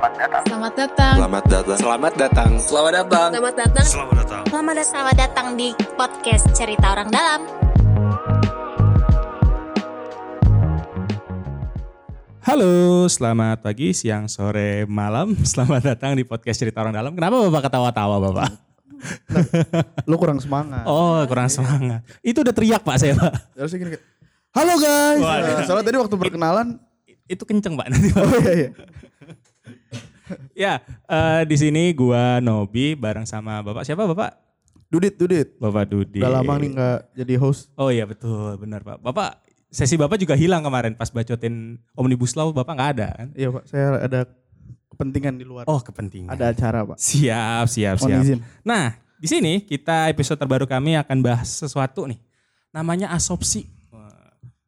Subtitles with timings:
[0.00, 0.44] Selamat datang.
[0.48, 1.14] Selamat datang.
[1.20, 1.76] Selamat datang.
[1.76, 2.50] Selamat datang.
[2.56, 3.28] Selamat datang.
[3.28, 3.84] Selamat datang.
[3.84, 4.42] Selamat datang.
[4.48, 4.88] Selamat datang.
[4.88, 7.40] Selamat datang di podcast Cerita Orang Dalam.
[12.40, 15.36] Halo, selamat pagi, siang, sore, malam.
[15.52, 17.12] Selamat datang di podcast Cerita Orang Dalam.
[17.12, 18.50] Kenapa Bapak ketawa-tawa, Bapak?
[20.08, 20.88] Lu kurang semangat.
[20.88, 22.08] Oh, kurang semangat.
[22.24, 23.52] Itu udah teriak, Pak, saya, Pak.
[23.52, 24.00] Harusnya gini
[24.56, 25.20] Halo guys.
[25.20, 25.52] Waduh.
[25.60, 26.80] Nah, soalnya tadi waktu perkenalan,
[27.28, 27.86] Itu kenceng, Pak.
[27.92, 28.24] Nanti, Pak.
[28.24, 28.70] oh iya iya.
[30.54, 33.82] Ya, eh, di sini gua Nobi bareng sama Bapak.
[33.86, 34.36] Siapa, Bapak?
[34.90, 35.48] Dudit, Dudit.
[35.62, 36.18] Bapak Dudi.
[36.18, 37.70] Udah lama nih nggak jadi host.
[37.78, 38.58] Oh iya, betul.
[38.58, 38.98] Benar, Pak.
[38.98, 39.38] Bapak,
[39.70, 42.50] sesi Bapak juga hilang kemarin pas bacotin Omnibus Law.
[42.50, 43.28] Bapak nggak ada, kan?
[43.38, 44.20] Iya pak, saya ada
[44.90, 45.64] kepentingan di luar.
[45.70, 46.34] Oh, kepentingan.
[46.34, 46.98] Ada acara pak.
[46.98, 48.20] Siap, siap, siap.
[48.20, 48.42] izin.
[48.66, 52.18] Nah, di sini kita episode terbaru kami akan bahas sesuatu nih.
[52.74, 53.79] Namanya asopsi.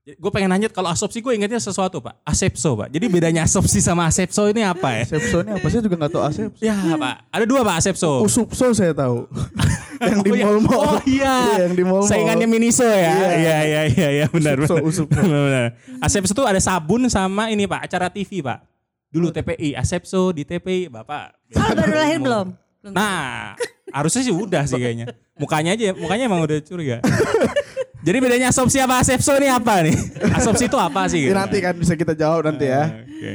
[0.02, 2.18] Gue pengen nanya kalau asopsi gue ingetnya sesuatu pak.
[2.26, 2.90] Asepso pak.
[2.90, 5.06] Jadi bedanya asopsi sama asepso ini apa ya?
[5.06, 6.58] Asepso ini apa sih juga nggak tahu asepso.
[6.58, 7.16] ya pak.
[7.30, 8.18] Ada dua pak asepso.
[8.18, 9.30] Usupso saya tahu.
[10.02, 10.42] yang di Oh, iya.
[10.50, 10.80] mall-mall.
[10.82, 11.36] Oh iya.
[11.62, 12.10] yang di mall-mall.
[12.10, 12.98] Saingannya Miniso ya.
[12.98, 13.14] Iya.
[13.14, 14.90] Iya iya iya iya benar Usupso, benar.
[14.90, 15.22] usupso.
[15.22, 15.66] Benar, benar.
[16.02, 18.58] Asepso itu ada sabun sama ini pak acara TV pak.
[19.06, 21.38] Dulu TPI, Asepso di TPI bapak.
[21.54, 22.46] Kalau baru lahir belum?
[22.82, 22.90] Belum.
[22.90, 23.54] Nah,
[23.94, 25.14] harusnya sih udah sih kayaknya.
[25.38, 26.98] Mukanya aja, mukanya emang udah curiga.
[28.02, 29.94] Jadi bedanya asopsi sama asepso ini apa nih?
[30.38, 31.30] Asopsi itu apa sih?
[31.30, 31.34] Gitu?
[31.38, 33.06] nanti kan bisa kita jawab nanti ya.
[33.06, 33.32] Oke.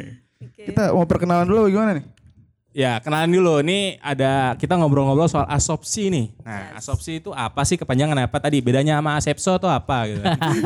[0.68, 2.06] Kita mau perkenalan dulu gimana nih?
[2.76, 3.64] Ya, kenalan dulu.
[3.64, 6.26] Ini ada kita ngobrol-ngobrol soal asopsi nih.
[6.44, 8.60] Nah, asopsi itu apa sih kepanjangan apa tadi?
[8.60, 10.22] Bedanya sama asepso atau apa gitu.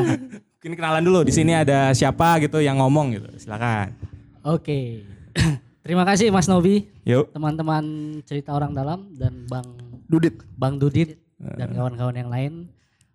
[0.60, 1.22] Mungkin kenalan dulu.
[1.22, 3.30] Di sini ada siapa gitu yang ngomong gitu.
[3.38, 3.94] Silakan.
[4.42, 5.06] Oke.
[5.86, 7.34] Terima kasih Mas Nobi, Yuk.
[7.34, 7.82] teman-teman
[8.22, 9.66] cerita orang dalam dan Bang
[10.06, 10.38] Dudit.
[10.54, 12.52] Bang Dudit dan kawan-kawan yang lain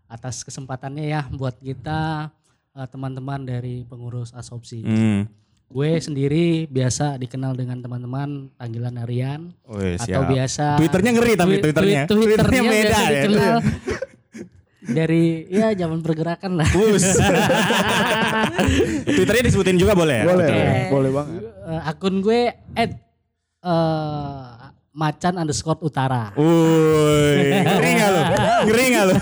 [0.08, 2.32] atas kesempatannya ya buat kita
[2.74, 4.82] eh, teman-teman dari pengurus asopsi.
[4.82, 5.28] Hmm.
[5.68, 10.32] Gue sendiri biasa dikenal dengan teman-teman panggilan Arian Wih, atau siap.
[10.32, 12.02] biasa Twitternya ngeri tapi Twi- Twitternya.
[12.08, 13.10] twi- Twitternya beda ya.
[13.12, 13.56] dikenal
[14.88, 16.70] dari ya zaman pergerakan lah.
[16.72, 17.04] Bus.
[19.08, 20.26] Twitternya disebutin juga boleh ya?
[20.26, 20.64] Boleh, Oke.
[20.90, 21.42] boleh banget.
[21.44, 22.42] Eh, akun gue
[22.74, 22.92] at
[23.60, 24.46] eh,
[24.98, 26.34] macan underscore utara.
[26.34, 28.22] Woi, ngeri gak lu?
[28.66, 29.14] Ngeri gak lu?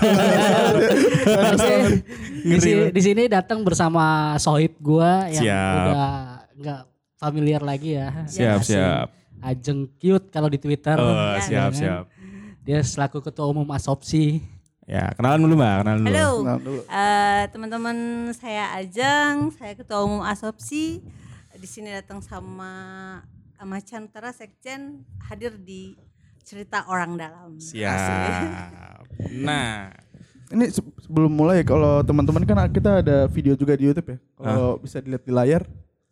[2.48, 5.76] di, sini, di sini datang bersama sohib gua yang Siap.
[5.76, 6.14] udah
[6.56, 6.82] nggak
[7.20, 8.24] familiar lagi ya.
[8.24, 9.12] Siap, Si siap.
[9.44, 10.96] Ajeng cute kalau di Twitter.
[10.96, 11.76] Oh, Ya siap, kan?
[11.76, 12.04] siap.
[12.64, 14.40] Dia selaku ketua umum Asopsi.
[14.86, 16.14] Ya, kenalan dulu Mbak, kenalan dulu.
[16.14, 16.30] Halo.
[16.62, 16.80] Dulu.
[16.86, 17.96] Eh, teman-teman
[18.32, 21.02] saya Ajeng, saya Ketua Umum Asopsi.
[21.58, 22.70] Di sini datang sama
[23.62, 25.96] Macan Utara Sekjen hadir di
[26.42, 27.56] cerita orang dalam.
[27.56, 29.04] Siap.
[29.32, 29.90] Nah,
[30.52, 34.18] Ini se- sebelum mulai kalau teman-teman kan kita ada video juga di YouTube ya.
[34.38, 35.62] Kalau bisa dilihat di layar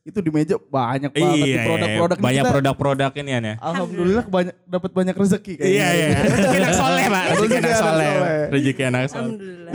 [0.04, 3.54] itu di meja banyak banget di iya, produk-produk ini banyak kita- produk-produk ini ya.
[3.56, 5.70] Alhamdulillah banyak dapat banyak rezeki kayaknya.
[5.70, 6.08] Iya, iya.
[6.18, 7.24] Rezeki anak soleh, Pak.
[7.24, 8.08] Rezeki anak soleh.
[8.10, 8.40] soleh.
[8.50, 9.20] Rezeki anak soleh.
[9.22, 9.72] Alhamdulillah.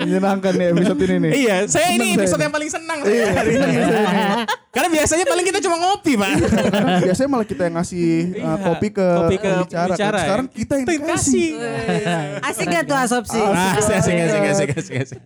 [0.00, 1.32] Menyenangkan nih episode ini nih.
[1.44, 3.72] Iya, saya ini saya episode yang paling senang saya hari ini.
[4.70, 6.32] Karena biasanya paling kita cuma ngopi, Pak.
[7.04, 9.92] Biasanya malah kita yang ngasih uh, Iya, kopi ke, kopi ke pembicara.
[9.92, 10.22] pembicara, ya.
[10.24, 11.48] Sekarang kita yang dikasih.
[12.48, 13.40] Asik gak tuh Asopsi?
[13.40, 15.20] Asik, asik, asik, asik, asik, asik.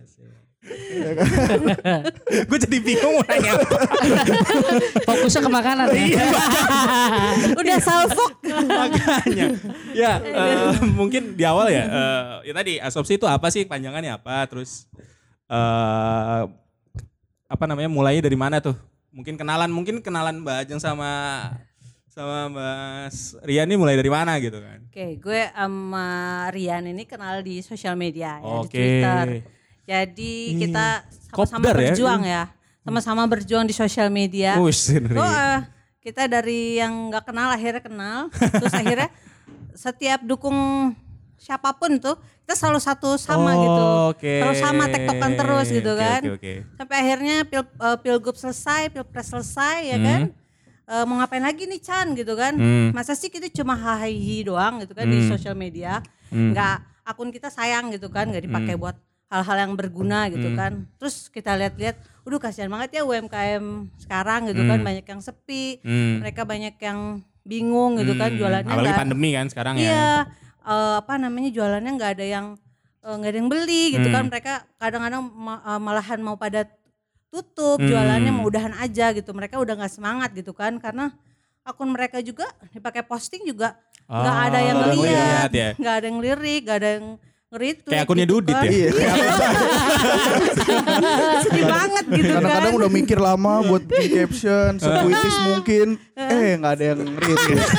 [2.49, 3.77] Gue jadi bingung mau nanya apa.
[5.05, 6.17] Fokusnya ke makanan Iya.
[6.17, 6.25] ya.
[7.61, 8.31] Udah salfok.
[8.43, 9.45] Makanya.
[9.93, 11.83] Ya, eh, mungkin di awal ya.
[11.85, 13.63] eh, ya tadi asopsi itu apa sih?
[13.63, 14.45] Panjangannya apa?
[14.49, 14.89] Terus
[15.45, 16.43] eh
[17.45, 17.87] apa namanya?
[17.87, 18.73] Mulainya dari mana tuh?
[19.15, 21.11] Mungkin kenalan, mungkin kenalan Mbak Ajeng sama
[22.09, 24.79] sama Mas Rian ini mulai dari mana gitu kan?
[24.87, 26.07] Oke, gue sama
[26.49, 28.71] Rian ini kenal di sosial media ya, di Oke.
[28.71, 29.25] Twitter.
[29.85, 31.73] Jadi kita sama-sama ya?
[31.73, 32.43] berjuang ya.
[32.81, 34.57] Sama-sama berjuang di sosial media.
[34.69, 35.13] Sendiri.
[35.13, 35.59] Oh, eh,
[35.99, 38.19] kita dari yang nggak kenal akhirnya kenal.
[38.33, 39.09] Terus akhirnya
[39.73, 40.57] setiap dukung
[41.35, 42.15] siapa pun tuh
[42.45, 43.83] kita selalu satu sama Oh, gitu.
[44.13, 44.33] oke.
[44.41, 46.21] Selalu sama tektokan terus gitu Oke, kan.
[46.21, 46.53] oke, oke.
[46.77, 50.21] Sampai akhirnya pil, eh, pilgub selesai, pilpres selesai ya kan.
[50.85, 52.53] Eh, mau ngapain lagi nih Chan gitu kan.
[52.53, 52.93] Hmm.
[52.93, 55.29] Masa sih kita cuma hahihi doang gitu kan di Hmm.
[55.29, 56.05] sosial media.
[56.29, 56.53] Hmm.
[56.53, 58.93] Nggak akun kita sayang gitu kan, nggak dipakai buat
[59.27, 60.57] hal-hal yang berguna gitu Hmm.
[60.57, 60.73] kan.
[60.95, 63.65] Terus kita lihat-lihat, udah kasihan banget ya UMKM
[63.97, 64.87] sekarang gitu kan, Hmm.
[64.87, 66.21] banyak yang sepi, Hmm.
[66.21, 66.99] mereka banyak yang
[67.41, 68.39] bingung gitu kan Hmm.
[68.39, 69.83] jualannya Apalagi nggak- pandemi kan sekarang ya.
[69.83, 70.09] Iya,
[70.63, 72.47] eh, apa namanya jualannya nggak ada yang
[73.01, 74.15] eh, nggak ada yang beli gitu Hmm.
[74.17, 74.23] kan.
[74.27, 76.65] Mereka kadang-kadang ma- eh, malahan mau pada
[77.29, 77.85] tutup Hmm.
[77.85, 79.29] jualannya mau udahan aja gitu.
[79.29, 81.13] Mereka udah nggak semangat gitu kan karena
[81.61, 85.69] akun mereka juga dipakai posting juga nggak ada yang Oh, ngeliat ya.
[85.75, 87.07] nggak ada yang lirik, nggak ada yang
[87.55, 87.87] nge-retweet.
[87.87, 88.63] Kayak akunnya gitu Dudit kan.
[88.67, 88.75] ya?
[88.75, 88.91] Iya.
[91.47, 92.79] Sedih banget gitu Kadang-kadang kan.
[92.83, 95.87] udah mikir lama buat bikin caption, sepuitis mungkin.
[96.19, 97.63] Eh kan Eh nggak ada yang retweet.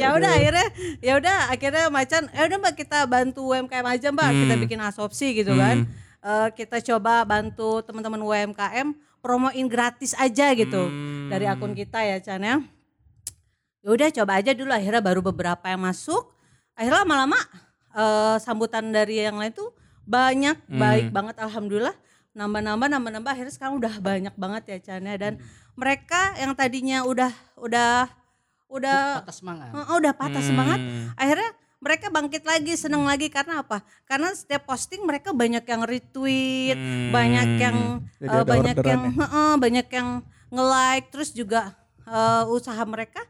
[0.00, 0.66] ya udah akhirnya
[1.02, 5.34] ya udah akhirnya macan ya udah mbak kita bantu UMKM aja mbak kita bikin asopsi
[5.34, 5.88] gitu kan
[6.22, 10.86] Eh, kita coba bantu teman-teman UMKM promoin gratis aja gitu
[11.26, 12.62] dari akun kita ya Chan ya
[13.82, 16.30] ya udah coba aja dulu akhirnya baru beberapa yang masuk
[16.78, 17.38] akhirnya lama-lama
[17.92, 19.70] eh, sambutan dari yang lain tuh
[20.02, 21.94] banyak baik banget alhamdulillah
[22.32, 25.38] nambah-nambah nambah-nambah akhirnya sekarang udah banyak banget ya Chan ya dan
[25.76, 28.08] mereka yang tadinya udah udah
[28.72, 29.68] udah Patah semangat.
[29.76, 30.80] Oh, udah patah semangat.
[30.80, 31.12] Hmm.
[31.12, 31.50] Akhirnya
[31.82, 33.84] mereka bangkit lagi, seneng lagi karena apa?
[34.08, 37.12] Karena setiap posting mereka banyak yang retweet, Hmm.
[37.12, 37.76] banyak yang
[38.16, 40.08] Jadi ada banyak yang heeh, banyak yang
[40.48, 41.76] nge-like, terus juga
[42.08, 43.20] eh, usaha mereka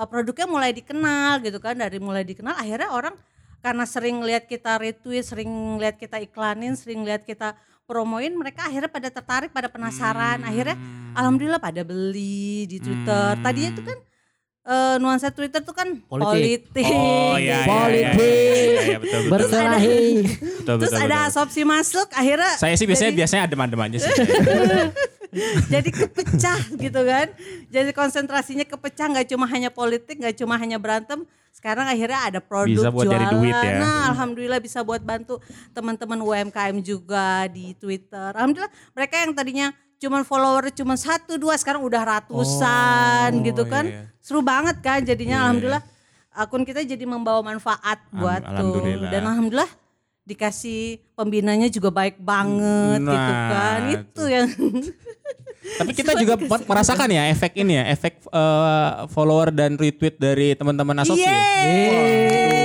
[0.00, 1.76] eh, produknya mulai dikenal gitu kan.
[1.76, 3.14] Dari mulai dikenal akhirnya orang
[3.60, 7.52] karena sering lihat kita retweet, sering lihat kita iklanin, sering lihat kita
[7.84, 10.40] promoin, mereka akhirnya pada tertarik, pada penasaran.
[10.40, 10.80] Akhirnya
[11.12, 13.36] alhamdulillah pada beli di Twitter.
[13.44, 13.98] Tadinya itu kan
[14.70, 16.72] eh, nuansa Twitter tuh kan Politik.
[16.72, 16.84] politik.
[16.88, 18.16] Oh iya, iya, iya, Politik.
[18.16, 18.98] iya, iya, iya,
[19.28, 19.50] Terus
[20.88, 21.28] betul, ada betul.
[21.34, 24.14] asopsi masuk akhirnya Saya sih biasanya jadi, biasanya adem-adem aja sih.
[25.72, 27.26] jadi kepecah gitu kan.
[27.68, 31.22] Jadi konsentrasinya kepecah nggak cuma hanya politik, nggak cuma hanya berantem.
[31.50, 33.30] Sekarang akhirnya ada produk Bisa buat jualan.
[33.34, 33.78] duit ya.
[33.78, 38.30] Nah, alhamdulillah bisa buat bantu teman-teman UMKM juga di Twitter.
[38.32, 39.68] Alhamdulillah mereka yang tadinya
[40.00, 43.84] cuman follower cuma satu dua sekarang udah ratusan Oh, gitu kan.
[43.84, 44.18] iya, iya.
[44.18, 45.82] Seru banget kan jadinya Iya, alhamdulillah
[46.30, 48.80] akun kita jadi membawa manfaat buat tuh.
[49.10, 49.68] Dan alhamdulillah
[50.30, 50.80] dikasih
[51.12, 53.80] pembinanya juga baik banget gitu Nah, kan.
[53.90, 54.46] Itu yang
[55.60, 60.54] Tapi kita juga mer- merasakan ya efek ini ya, efek eh, follower dan retweet dari
[60.54, 61.20] teman-teman asopsi.
[61.20, 61.36] ya.
[61.36, 62.59] Yeay,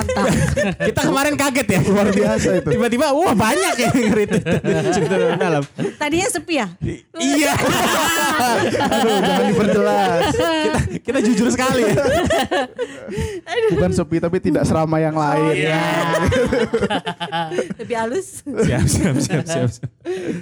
[0.00, 0.26] mantap.
[0.88, 1.80] Kita kemarin kaget ya.
[1.84, 2.68] Luar biasa itu.
[2.72, 3.90] Tiba-tiba wah banyak ya.
[4.90, 5.62] Sebetulnya dalam.
[6.00, 6.66] tadinya sepi ya.
[7.16, 7.52] Iya.
[8.96, 10.22] Aduh jangan diperjelas.
[10.34, 11.94] kita, kita jujur sekali ya.
[13.76, 15.54] Bukan sepi tapi tidak seramai yang lain.
[15.54, 15.82] Iya.
[17.76, 18.40] Lebih halus.
[18.44, 19.68] Siap, siap, siap, siap.
[19.68, 19.90] siap.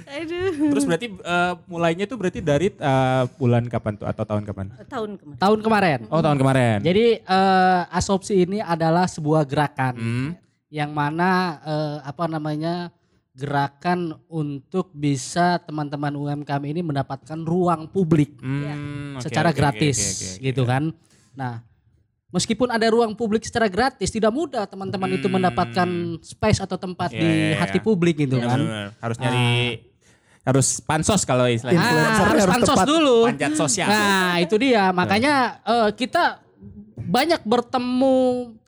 [0.07, 0.71] Aduh.
[0.75, 4.65] Terus berarti eh, mulainya tuh berarti dari eh, bulan kapan tuh atau tahun kapan?
[4.87, 5.37] Tahun kemarin.
[5.39, 5.99] Tahun kemarin.
[6.07, 6.77] Oh tahun kemarin.
[6.81, 10.29] Jadi eh, asopsi ini adalah sebuah gerakan Hmm.
[10.69, 11.29] yang mana
[11.61, 12.93] eh, apa namanya
[13.31, 19.97] gerakan untuk bisa teman-teman UMKM ini mendapatkan ruang publik Hmm, oke, secara oke, oke, gratis
[19.97, 20.43] oke, oke, oke.
[20.43, 20.83] gitu kan.
[21.33, 21.53] Nah,
[22.29, 25.39] meskipun ada ruang publik secara gratis tidak mudah teman-teman itu Hmm.
[25.39, 25.89] mendapatkan
[26.21, 27.85] space atau tempat Iya, di iya, hati iya.
[27.85, 28.59] publik gitu Benar, kan.
[28.59, 28.87] benar.
[28.99, 29.47] Harus nyari
[30.39, 31.79] harus pansos kalau istilahnya.
[31.79, 32.87] Ah, harus harus pansos tepat.
[32.87, 33.17] dulu.
[33.29, 33.87] Panjat sosial.
[33.87, 34.89] Nah, itu dia.
[34.91, 36.41] Makanya eh, kita
[36.99, 38.17] banyak bertemu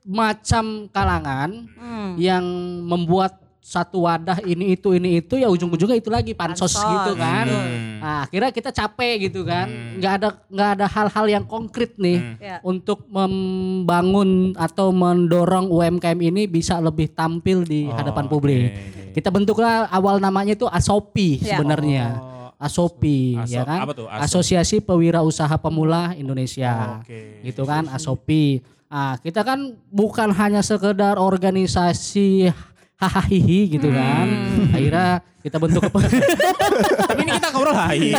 [0.02, 2.14] macam kalangan Hmm.
[2.16, 2.44] yang
[2.82, 7.46] membuat satu wadah ini itu ini itu ya ujung-ujungnya itu lagi pansos, Pansos, gitu kan.
[7.46, 8.02] Hmm.
[8.02, 9.70] Nah, akhirnya kita capek gitu kan.
[9.96, 12.36] nggak ada nggak ada hal-hal yang konkret nih Hmm.
[12.36, 12.56] Ya.
[12.60, 18.66] untuk membangun atau mendorong UMKM ini bisa lebih tampil di Oh, hadapan publik.
[18.68, 19.12] oke.
[19.12, 21.54] Kita bentuklah awal namanya itu Asopi Ya.
[21.54, 22.04] sebenarnya.
[22.16, 23.78] Oh, Asopi Aso- ya kan?
[23.80, 24.06] apa tuh?
[24.06, 26.98] Aso- Asosiasi Pewirausaha Pemula Indonesia.
[26.98, 27.38] Oke.
[27.42, 28.58] Gitu kan Asopi.
[28.92, 32.52] Ah, kita kan bukan hanya sekedar organisasi
[33.00, 33.24] hahaha
[33.72, 34.26] gitu kan.
[34.68, 35.08] Akhirnya
[35.40, 36.12] kita bentuk kepe-
[37.08, 38.12] Tapi ini kita ngobrol hai.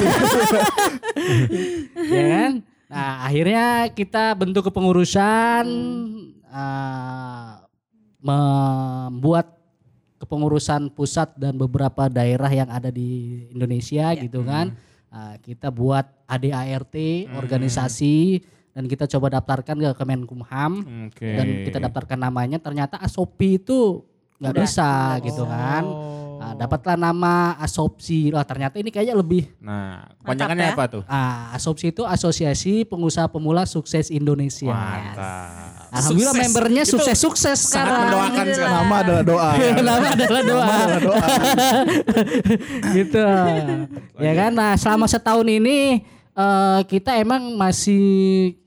[2.09, 2.51] ya kan?
[2.89, 5.65] Nah, akhirnya kita bentuk kepengurusan
[6.49, 7.61] ah,
[8.17, 9.53] membuat
[10.17, 14.73] kepengurusan pusat dan beberapa daerah yang ada di Indonesia gitu kan.
[15.13, 16.97] Ah, kita buat ADART
[17.37, 18.41] organisasi
[18.73, 20.73] dan kita coba daftarkan ke Kemenkumham
[21.07, 21.29] Oke.
[21.29, 24.01] dan kita daftarkan namanya ternyata Asopi itu
[24.41, 25.85] nggak bisa gitu kan.
[26.33, 28.27] Nah, dapatlah nama Asopsi.
[28.27, 30.75] Lah ternyata ini kayaknya lebih Nah, kepanjangannya ya.
[30.75, 31.03] apa tuh?
[31.07, 34.67] Ah, Asopsi itu Asosiasi Pengusaha Pemula Sukses Indonesia.
[34.67, 35.87] Mantap.
[35.93, 36.43] Alhamdulillah Sukses.
[36.43, 37.99] membernya sukses-sukses Sangat sekarang.
[38.03, 38.73] mendoakan sekali.
[38.75, 39.49] Nama adalah doa.
[39.87, 40.65] Nama adalah doa.
[40.67, 41.27] Nama adalah doa.
[42.97, 43.23] gitu.
[44.19, 44.51] ya kan?
[44.51, 46.03] Nah, selama setahun ini
[46.33, 48.57] eh, kita emang masih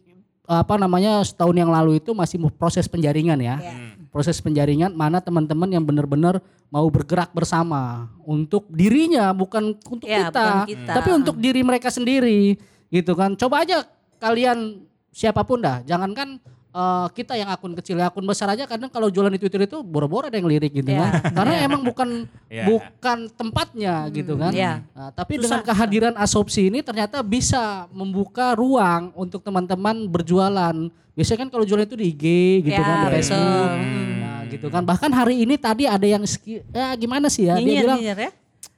[0.46, 3.58] apa namanya setahun yang lalu itu masih proses penjaringan ya.
[3.58, 3.74] Ya.
[4.14, 6.40] Proses penjaringan mana teman-teman yang benar-benar
[6.72, 10.92] mau bergerak bersama untuk dirinya bukan untuk Ya, kita, bukan kita.
[10.96, 12.56] tapi untuk diri mereka sendiri
[12.88, 13.34] gitu kan.
[13.36, 13.84] Coba aja
[14.16, 14.80] kalian
[15.12, 16.40] siapa pun dah, jangankan
[16.76, 19.80] eh, kita yang akun kecil, ya, akun besar aja kadang kalau jualan di Twitter itu
[19.80, 21.08] boro-boro ada yang lirik gitu Ya.
[21.08, 21.12] kan.
[21.40, 22.68] Karena emang bukan Ya.
[22.68, 24.52] bukan tempatnya gitu kan.
[24.52, 24.84] ya.
[24.92, 30.76] Nah, tapi dengan kehadiran asopsi ini ternyata bisa membuka ruang untuk teman-teman berjualan.
[31.12, 32.24] Biasanya kan kalau jualan itu di IG
[32.62, 33.12] gitu Ya, kan, di.
[33.16, 33.70] Facebook.
[33.72, 34.12] Hmm.
[34.20, 34.82] Nah, gitu kan.
[34.84, 37.56] Bahkan hari ini tadi ada yang ski- ya gimana sih ya?
[37.56, 38.30] Dia Nyinyir, bilang nyinyir ya.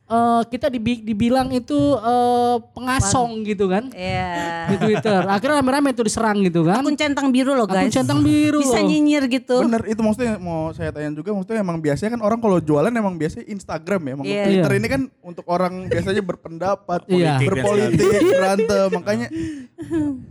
[0.08, 4.32] Eh, kita dibi- dibilang itu eh, pengasong gitu kan Iya.
[4.66, 5.20] di Twitter.
[5.22, 6.80] Akhirnya rame-rame itu diserang gitu kan.
[6.80, 7.92] Akun centang biru loh Akun guys.
[7.92, 8.58] centang biru.
[8.58, 9.60] Bisa nyinyir gitu.
[9.60, 13.14] Bener itu maksudnya mau saya tanya juga maksudnya emang biasanya kan orang kalau jualan emang
[13.14, 14.10] biasanya Instagram ya.
[14.10, 14.44] Emang Iya.
[14.44, 14.78] Twitter Iya.
[14.78, 17.34] ini kan untuk orang biasanya berpendapat, Iya.
[17.38, 18.00] berpolitik,
[18.34, 18.88] berantem.
[18.90, 19.28] Makanya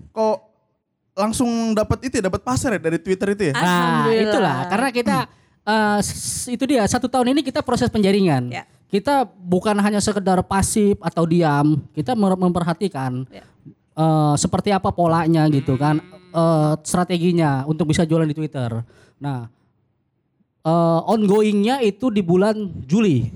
[0.10, 0.38] kok
[1.14, 3.54] langsung dapat itu ya, dapat pasar ya dari Twitter itu ya.
[3.54, 4.24] Nah, Alhamdulillah.
[4.24, 5.18] itulah karena kita
[5.64, 8.50] eh, s- itu dia satu tahun ini kita proses penjaringan.
[8.50, 8.64] Ya.
[8.88, 13.44] Kita bukan hanya sekedar pasif atau diam, kita memperhatikan Ya.
[13.94, 16.00] eh, seperti apa polanya gitu kan,
[16.32, 18.80] eh, strateginya untuk bisa jualan di Twitter.
[19.20, 19.52] Nah,
[20.64, 22.56] eh, ongoingnya itu di bulan
[22.88, 23.28] Juli.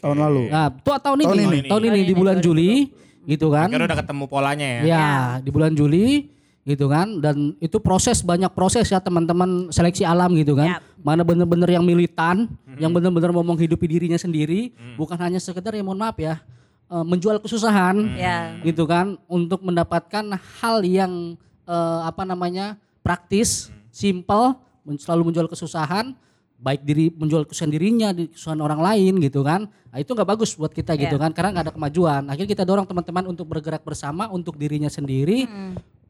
[0.00, 0.48] Tahun lalu.
[0.48, 1.58] Nah, tuh tahun ini, Tahun tahun ini.
[1.60, 2.70] ini, Tahun ini, di bulan Juli,
[3.28, 3.68] gitu kan?
[3.68, 4.82] Akhirnya udah ketemu polanya ya.
[4.82, 5.10] Ya,
[5.44, 10.52] di bulan Juli gitu kan dan itu proses banyak proses ya teman-teman seleksi alam gitu
[10.54, 10.76] kan.
[10.76, 10.82] Yap.
[11.00, 12.44] Mana bener-bener yang militan,
[12.76, 16.36] yang bener-bener mau menghidupi dirinya sendiri, bukan hanya sekedar ya mohon maaf ya
[16.92, 18.60] eh, menjual kesusahan Ya.
[18.60, 20.24] gitu kan untuk mendapatkan
[20.60, 24.52] hal yang eh, apa namanya praktis, simple,
[24.84, 26.12] men- selalu menjual kesusahan
[26.60, 29.64] baik diri menjual kesusahan dirinya, di kesusahan orang lain gitu kan.
[29.64, 31.24] Nah, itu nggak bagus buat kita gitu Iya.
[31.24, 32.22] kan karena nggak ada kemajuan.
[32.28, 35.48] Akhirnya kita dorong teman-teman untuk bergerak bersama untuk dirinya sendiri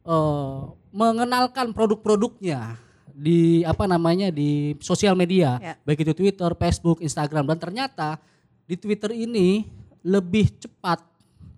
[0.03, 0.59] eh,
[0.91, 2.75] mengenalkan produk-produknya
[3.11, 5.73] di apa namanya di sosial media, Ya.
[5.83, 8.09] baik itu Twitter, Facebook, Instagram dan ternyata
[8.65, 9.67] di Twitter ini
[10.01, 11.03] lebih cepat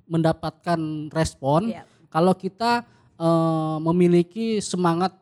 [0.06, 0.78] mendapatkan
[1.10, 1.88] respon Ya.
[2.10, 2.84] kalau kita
[3.14, 5.14] eh, memiliki semangat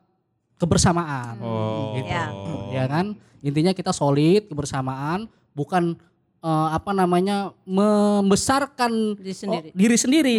[0.58, 1.38] kebersamaan.
[1.44, 1.94] Oh.
[2.00, 2.08] Gitu.
[2.10, 2.26] Ya.
[2.72, 3.14] Ya kan?
[3.44, 6.00] Intinya kita solid kebersamaan, bukan
[6.42, 9.68] eh, apa namanya membesarkan Diri sendiri.
[9.70, 10.38] oh, diri sendiri.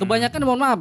[0.00, 0.80] Kebanyakan mohon maaf,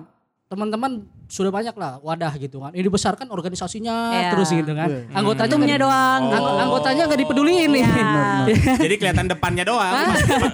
[0.49, 2.69] teman-teman sudah banyak lah wadah gitu kan.
[2.69, 4.29] Ini dibesarkan organisasinya Ya.
[4.29, 5.09] terus gitu kan.
[5.11, 6.21] Anggotanya Untungnya nggak- doang.
[6.29, 7.83] Ang- anggotanya nggak dipeduliin nih.
[7.83, 8.09] Ya.
[8.85, 9.93] Jadi kelihatan depannya doang.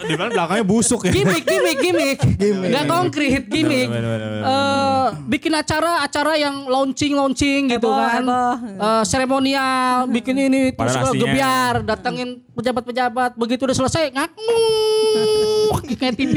[0.01, 1.11] Di mana belakangnya busuk ya.
[1.11, 2.17] gimik, gimik, gimik.
[2.39, 3.87] Nggak konkret, gimik.
[3.87, 4.19] Bener.
[5.23, 8.53] Bikin acara acara yang launching launching gitu kan heboh.
[8.77, 14.53] Eh, seremonial bikin ini terus Padahal kalau aslinya- gebiar datengin pejabat-pejabat begitu udah selesai ngaku
[15.99, 16.35] kayak TV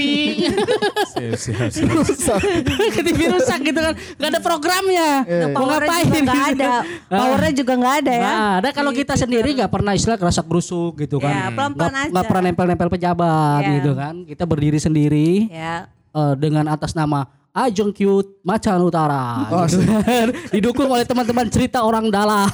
[1.06, 2.40] Siap, siap, siap.
[2.92, 5.10] kayak TV rusak gitu kan nggak ada programnya
[5.48, 6.32] mau Powernya ngapain gitu.
[6.52, 6.72] ada.
[7.14, 8.24] Powernya juga nggak ada ya.
[8.24, 11.30] Nah, ada kalau kita sendiri nggak pernah istilah kerasa gerusuk gitu kan.
[11.30, 12.10] Ya, pelan-pelan Nggak- aja.
[12.10, 13.70] nggak pernah nempel-nempel pejabat Ya.
[13.78, 14.14] gitu kan.
[14.24, 15.86] Kita berdiri sendiri Ya.
[16.10, 19.46] eh, dengan atas nama Ajeng Cute Macan Utara.
[19.46, 20.26] gitu kan.
[20.50, 22.50] Didukung oleh teman-teman cerita orang dalam.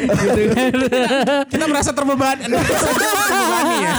[0.00, 0.72] gitu kan.
[1.44, 2.48] Kita merasa terbebani.
[2.48, 3.94] terbebani ya.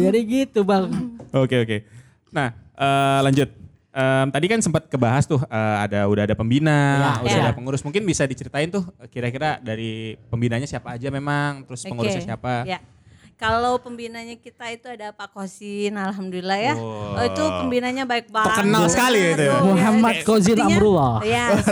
[0.00, 0.88] Jadi gitu bang.
[1.30, 1.76] Oke oke.
[2.32, 3.48] Nah eh, lanjut.
[3.92, 7.12] Em, tadi kan sempat kebahas tuh eh, ada udah ada pembina, Ya.
[7.20, 7.44] udah Ya.
[7.48, 7.80] ada pengurus.
[7.80, 12.28] Mungkin bisa diceritain tuh kira-kira dari pembinanya siapa aja memang, terus pengurusnya Oke.
[12.28, 12.54] siapa?
[12.64, 12.80] Ya.
[13.36, 16.72] Kalau pembinanya kita itu ada Pak Kosin, alhamdulillah ya.
[16.72, 17.14] Wow.
[17.14, 18.48] Oh, itu pembinanya baik banget.
[18.56, 19.52] Terkenal sekali itu ya.
[19.54, 21.14] Aduh, Muhammad ya, Kozin sepertinya- Amrullah.
[21.22, 21.64] Yes.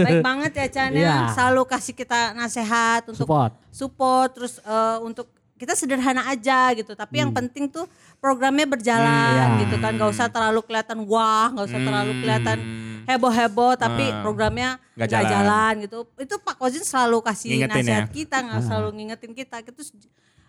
[0.00, 0.98] baik banget ya Chan ya.
[0.98, 1.16] Iya.
[1.30, 3.52] Selalu kasih kita nasehat untuk Support.
[3.68, 6.90] support, terus eh, untuk kita sederhana aja gitu.
[6.92, 7.84] Tapi yang penting tuh
[8.16, 9.62] programnya berjalan Hmm, iya.
[9.62, 9.92] gitu kan.
[9.92, 13.04] Gak usah terlalu kelihatan wah, gak usah terlalu kelihatan Hmm.
[13.04, 13.76] heboh-heboh.
[13.76, 14.18] Tapi Ah.
[14.20, 15.30] programnya Nggak nggak jalan.
[15.30, 15.72] jalan.
[15.78, 15.98] gitu.
[16.16, 18.10] Itu Pak Kozin selalu kasih Ngingetin nasihat ya?
[18.10, 19.56] kita, nggak selalu ngingetin kita.
[19.62, 19.92] Terus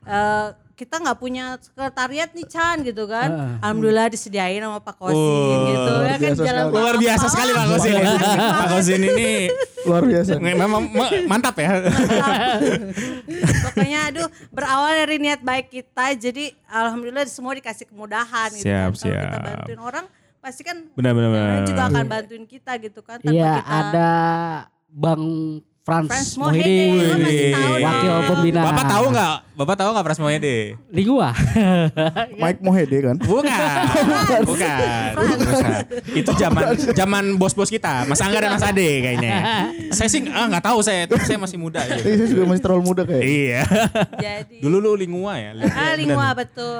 [0.05, 3.29] eh, kita nggak punya sekretariat nih Chan gitu kan.
[3.59, 5.93] Alhamdulillah disediain sama Pak Kosin Oh, gitu.
[6.01, 6.73] Ya kan jalan sekali.
[6.75, 7.93] Luar biasa sekali Pak Kosin.
[8.51, 9.29] Pak Kosin ini
[9.87, 10.31] Luar biasa.
[10.39, 11.71] memang ma- mantap ya.
[13.63, 18.97] Pokoknya aduh berawal dari niat baik kita jadi alhamdulillah semua dikasih kemudahan gitu Siap, kan.
[18.97, 19.45] Kalau kita siap.
[19.45, 20.05] bantuin orang
[20.39, 21.63] pasti kan Benar benar.
[21.63, 24.11] juga akan bantuin kita gitu kan tanpa Iya kita ada
[24.89, 25.23] Bang
[25.83, 27.51] Frans, Frans Mohede,
[27.83, 28.63] wakil pembina.
[28.71, 29.35] Bapak tahu nggak?
[29.53, 30.79] Bapak tahu nggak Pras Mohede?
[30.79, 31.35] Di gua.
[32.41, 33.15] Mike Mohede kan.
[33.19, 33.51] Bukan,
[34.47, 35.11] bukan.
[35.27, 35.79] Bukan.
[36.15, 36.63] Itu zaman
[36.95, 39.31] zaman bos-bos kita, Mas Angga dan Mas Ade kayaknya.
[39.99, 41.83] Saya sih ah, nggak tahu saya, tapi saya masih muda.
[41.83, 41.99] Gitu.
[42.01, 43.23] saya juga masih terlalu muda kayak.
[43.23, 43.61] Iya.
[44.17, 45.51] jadi Dulu lu lingua ya?
[45.67, 46.79] ah lingua betul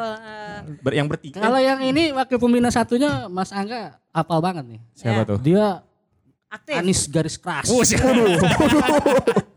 [0.79, 1.43] Ber- yang bertiga.
[1.43, 4.81] Kalau yang ini wakil pembina satunya Mas Angga apal banget nih.
[4.95, 5.29] Siapa Ya.
[5.29, 5.37] tuh?
[5.43, 5.65] Dia
[6.53, 7.65] aktif Anis garis keras.
[7.73, 7.81] Oh?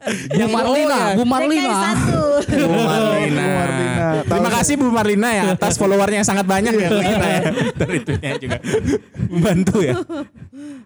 [0.07, 1.75] Bu Marlina, Bu Marlina.
[2.47, 3.43] Bu Marlina.
[3.43, 4.07] Bu Marlina.
[4.23, 7.41] Terima kasih Bu Marlina ya atas followernya yang sangat banyak ya kita ya.
[7.83, 8.59] Dari itunya juga
[9.27, 9.95] membantu ya.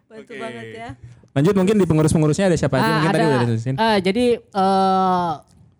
[0.08, 0.40] bantu Oke.
[0.40, 0.88] banget ya
[1.30, 2.90] Lanjut mungkin di pengurus-pengurusnya ada siapa aja?
[2.90, 3.30] Ah, Mungkin tadi ada.
[3.30, 3.74] udah ditulisin.
[3.78, 5.30] Ah, jadi eh,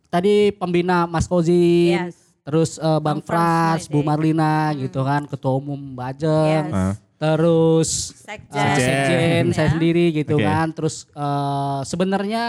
[0.06, 2.14] tadi pembina Mas Kozin, Yes.
[2.46, 4.06] terus eh, Bang Bang Frans Frans, Bu.
[4.06, 6.70] Marlina gitu kan, ketua umum Bajeng.
[6.70, 6.76] Yes.
[6.76, 6.94] Ah.
[7.20, 8.56] Terus Sekjen.
[8.56, 9.52] eh, sekjen Ya.
[9.52, 10.42] saya sendiri gitu Oke.
[10.42, 10.72] kan.
[10.72, 12.44] Terus eh, sebenarnya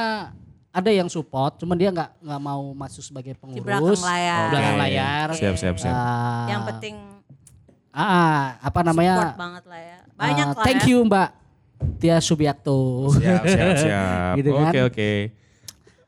[0.72, 4.00] ada yang support, cuman dia nggak nggak mau masuk sebagai Di pengurus.
[4.00, 4.40] belakang layar.
[4.40, 4.82] Di belakang Oke.
[4.82, 5.28] layar.
[5.36, 5.92] Siap, siap, siap.
[5.92, 6.96] Ah, Yang penting
[7.92, 9.16] ah, apa support namanya?
[9.36, 9.98] banget lah ya.
[10.16, 10.90] Banyak ah, lah Thank ya.
[10.90, 11.30] you Mbak
[12.00, 12.80] Tia Subiakto.
[13.12, 14.34] Siap, siap, siap.
[14.40, 14.72] Gitu kan.
[14.72, 15.12] Oke, oke.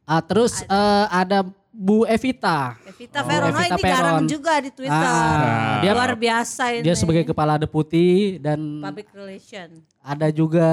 [0.03, 2.77] Ah, terus eh, ada Bu Evita.
[2.85, 4.29] Evita Oh, Verono Evita ini garang Peron.
[4.29, 4.93] juga di Twitter.
[5.09, 6.85] Ah, dia- Luar biasa ini.
[6.85, 9.81] Dia sebagai kepala deputi dan public relation.
[9.97, 10.69] ada juga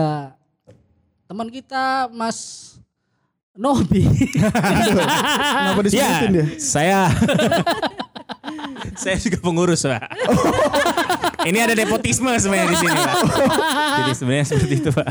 [1.25, 2.77] teman kita Mas
[3.51, 4.05] Nobi.
[5.57, 6.47] Kenapa Ya, disebutin dia?
[6.73, 7.01] saya
[9.03, 10.03] saya juga pengurus, Pak.
[11.49, 13.15] Ini ada nepotisme sebenarnya di sini, Pak.
[13.97, 15.07] Jadi sebenarnya seperti itu, Pak.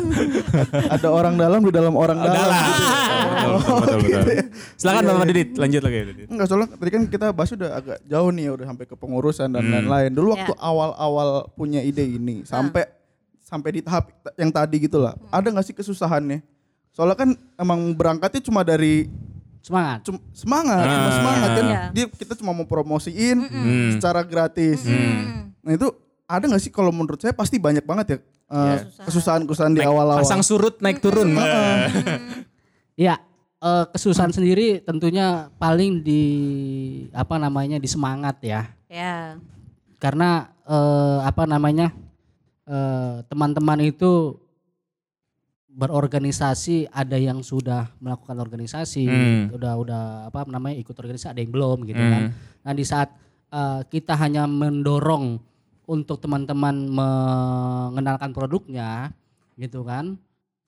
[0.94, 2.38] Ada orang dalam di dalam orang dalam.
[2.38, 2.62] Dalam.
[2.62, 2.86] gitu.
[3.40, 4.38] Betul, betul, betul, betul.
[4.78, 5.98] Silakan Bapak Didit, lanjut lagi.
[6.06, 6.28] Didit.
[6.30, 9.48] Enggak soalnya tadi kan kita bahas udah agak jauh nih ya udah sampai ke pengurusan
[9.50, 10.12] dan lain-lain.
[10.14, 10.62] Dulu waktu Ya.
[10.62, 12.86] awal-awal punya ide ini sampai
[13.42, 15.18] sampai di tahap yang tadi gitu lah.
[15.30, 16.46] Ada nggak sih kesusahannya?
[16.94, 19.10] Soalnya kan emang berangkatnya cuma dari
[19.60, 20.00] Semangat.
[20.08, 21.66] cum- semangat, cuma semangat kan.
[21.68, 21.82] Iya.
[21.92, 23.38] Dia kita cuma mau promosiin
[23.96, 24.88] secara gratis.
[25.60, 25.88] Nah itu
[26.26, 28.18] ada nggak sih kalau menurut saya pasti banyak banget ya
[28.50, 30.22] eh, kesusahan-kesusahan di awal-awal.
[30.22, 31.34] Pasang surut, naik turun.
[32.96, 33.22] Ya,
[33.60, 36.24] eh, kesusahan sendiri tentunya paling di
[37.14, 38.74] apa namanya di semangat ya.
[38.90, 39.38] Ya.
[40.00, 41.92] Karena eh, apa namanya
[42.66, 44.38] eh, teman-teman itu
[45.70, 49.44] berorganisasi ada yang sudah melakukan organisasi Hmm.
[49.54, 52.12] udah udah apa namanya ikut organisasi ada yang belum gitu Hmm.
[52.12, 52.24] kan
[52.62, 53.10] nah di saat
[53.50, 55.38] eh, kita hanya mendorong
[55.86, 59.10] untuk teman-teman mengenalkan produknya
[59.56, 60.18] gitu kan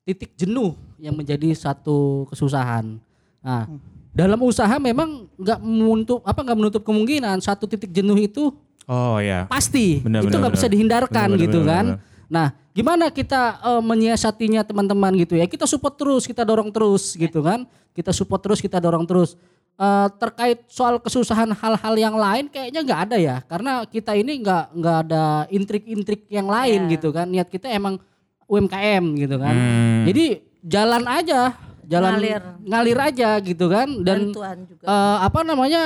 [0.02, 2.98] titik jenuh yang menjadi satu kesusahan
[3.42, 3.66] nah
[4.12, 8.54] dalam usaha memang nggak menutup apa nggak menutup kemungkinan satu titik jenuh itu
[8.90, 9.46] Oh ya.
[9.46, 11.86] pasti Benar, itu nggak bisa dihindarkan Benar, benar, gitu benar, kan.
[11.96, 12.11] benar.
[12.32, 15.44] Nah, gimana kita eh, menyiasatinya teman-teman gitu ya?
[15.46, 17.28] Kita support terus, kita dorong terus Ya.
[17.28, 17.68] gitu kan.
[17.92, 19.36] Kita support terus, kita dorong terus.
[19.76, 24.64] Eh, terkait soal kesusahan hal-hal yang lain kayaknya nggak ada ya, karena kita ini nggak
[24.72, 26.92] nggak ada intrik-intrik yang lain Ya.
[26.96, 27.28] gitu kan.
[27.28, 28.00] Niat kita emang
[28.46, 29.52] UMKM gitu kan.
[29.52, 30.04] Hmm.
[30.06, 30.26] Jadi
[30.62, 32.42] jalan aja, jalan Ngalir.
[32.62, 33.88] ngalir aja gitu kan.
[34.00, 34.84] Dan Bantuan juga.
[34.86, 35.84] eh, apa namanya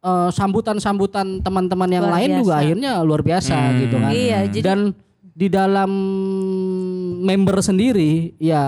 [0.00, 2.62] eh, sambutan-sambutan teman-teman yang Luar lain juga biasa.
[2.62, 3.76] akhirnya luar biasa Hmm.
[3.80, 4.10] gitu kan.
[4.10, 4.80] Iya, jadi- Dan
[5.32, 5.88] di dalam
[7.24, 8.60] member sendiri ya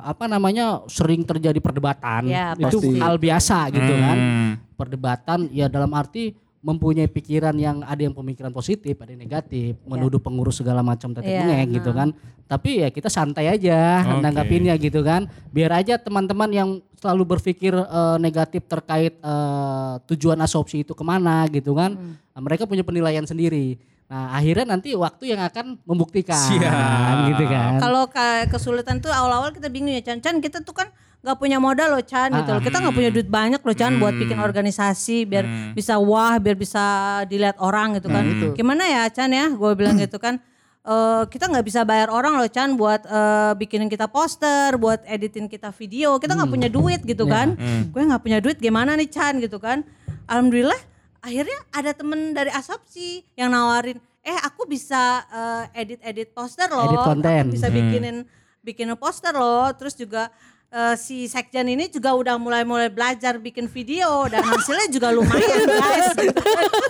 [0.00, 2.24] apa namanya sering terjadi perdebatan.
[2.24, 2.96] Ya, Itu pasti.
[2.96, 4.16] hal biasa gitu kan.
[4.16, 4.50] Hmm.
[4.80, 10.20] Perdebatan ya dalam arti mempunyai pikiran yang ada yang pemikiran positif, ada yang negatif, menuduh
[10.20, 12.08] pengurus segala macam tetek Iya, bengek gitu kan.
[12.44, 15.28] Tapi ya kita santai aja nanggapinnya gitu kan.
[15.52, 16.68] Biar aja teman-teman yang
[17.00, 21.96] selalu berpikir eh, negatif terkait eh, tujuan asopsi itu ke mana gitu kan.
[22.32, 23.80] Nah, mereka punya penilaian sendiri.
[24.10, 27.30] Nah akhirnya nanti waktu yang akan membuktikan Siap.
[27.30, 27.78] gitu kan.
[27.78, 30.18] Kalau kayak kesulitan tuh awal-awal kita bingung ya Chan.
[30.18, 30.90] Chan kita tuh kan
[31.22, 32.58] nggak punya modal loh Chan gitu loh.
[32.58, 35.44] Kita nggak punya duit banyak loh Chan buat bikin organisasi biar
[35.78, 36.82] bisa wah, biar bisa
[37.30, 38.26] dilihat orang gitu kan.
[38.58, 39.46] Gimana ya Chan ya?
[39.54, 40.42] Gue bilang gitu kan.
[40.80, 45.46] eh, kita nggak bisa bayar orang loh Chan buat eh, bikinin kita poster, buat editin
[45.46, 46.18] kita video.
[46.18, 47.54] Kita nggak punya duit gitu kan.
[47.94, 49.86] Gue nggak punya duit gimana nih Chan gitu kan.
[50.26, 50.89] Alhamdulillah
[51.20, 57.04] akhirnya ada temen dari Asopsi yang nawarin, eh aku bisa eh, edit-edit poster loh, Edit
[57.04, 57.44] konten.
[57.48, 58.16] Aku bisa bikinin
[58.60, 60.28] bikinin poster loh, terus juga
[60.72, 66.08] eh, si Sekjen ini juga udah mulai-mulai belajar bikin video dan hasilnya juga lumayan guys.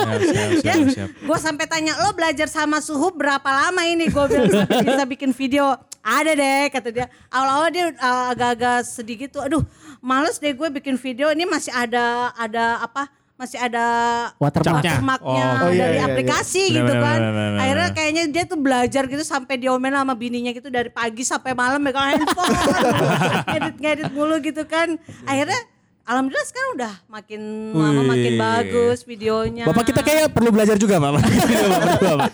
[0.00, 1.08] Siap, siap, siap, siap.
[1.22, 4.10] Gue sampai tanya lo belajar sama suhu berapa lama ini?
[4.10, 4.26] Gue
[4.66, 5.76] bisa bikin video.
[6.00, 7.06] Ada deh kata dia.
[7.28, 9.38] Awal-awal dia uh, agak-agak sedih gitu.
[9.38, 9.62] Aduh,
[10.00, 11.28] males deh gue bikin video.
[11.30, 13.06] Ini masih ada ada apa?
[13.40, 13.84] Masih ada
[14.36, 14.84] Watermark.
[14.84, 16.04] Watermarknya Oh, iya, dari iya, iya.
[16.04, 17.16] aplikasi Benar, gitu kan.
[17.16, 17.60] benar, benar, benar.
[17.64, 21.80] Akhirnya kayaknya dia tuh belajar gitu sampai diomelin sama bininya gitu dari pagi sampai malam
[21.80, 22.52] megang handphone.
[23.48, 24.92] Ngedit-ngedit mulu gitu kan.
[25.24, 25.56] Akhirnya
[26.02, 28.36] Alhamdulillah sekarang udah makin lama makin Wih.
[28.36, 29.62] bagus videonya.
[29.62, 31.10] Bapak kita kayak perlu belajar juga Pak.
[31.16, 32.30] Berdua, Pak.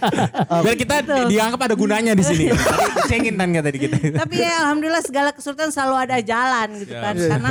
[0.64, 2.50] Biar kita di- dianggap ada gunanya di sini.
[2.56, 3.96] Tadi Cengin kan kata di kita.
[4.16, 7.14] Tapi ya alhamdulillah segala kesulitan selalu ada jalan gitu kan.
[7.14, 7.50] Siap, Karena.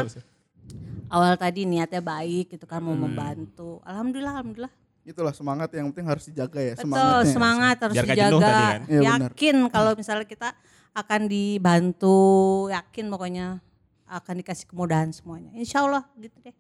[1.16, 2.92] Awal tadi niatnya baik gitu kan Hmm.
[2.92, 3.80] mau membantu.
[3.82, 4.74] Alhamdulillah alhamdulillah.
[5.02, 7.30] Itulah semangat yang penting harus dijaga ya Betul, semangatnya.
[7.30, 8.26] semangat harus Biar dijaga.
[8.36, 8.82] tadi kan.
[8.84, 9.30] Iya, benar.
[9.32, 10.50] yakin kalau misalnya kita
[10.94, 12.18] akan dibantu,
[12.68, 13.46] yakin pokoknya
[14.06, 15.54] akan dikasih kemudahan semuanya.
[15.54, 16.56] Insya Allah gitu deh.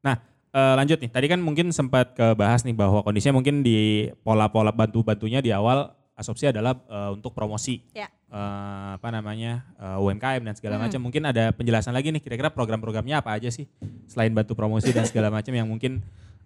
[0.00, 0.16] Nah,
[0.50, 1.10] eh, lanjut nih.
[1.12, 6.44] Tadi kan mungkin sempat kebahas nih bahwa kondisinya mungkin di pola-pola bantu-bantunya di awal asopsi
[6.46, 7.80] adalah eh, untuk promosi.
[7.90, 8.12] Ya.
[8.30, 11.00] Eh, apa namanya eh, UMKM dan segala macam.
[11.00, 12.20] Mungkin ada penjelasan lagi nih.
[12.20, 13.64] Kira-kira program-programnya apa aja sih
[14.06, 16.04] selain bantu promosi dan segala macam yang mungkin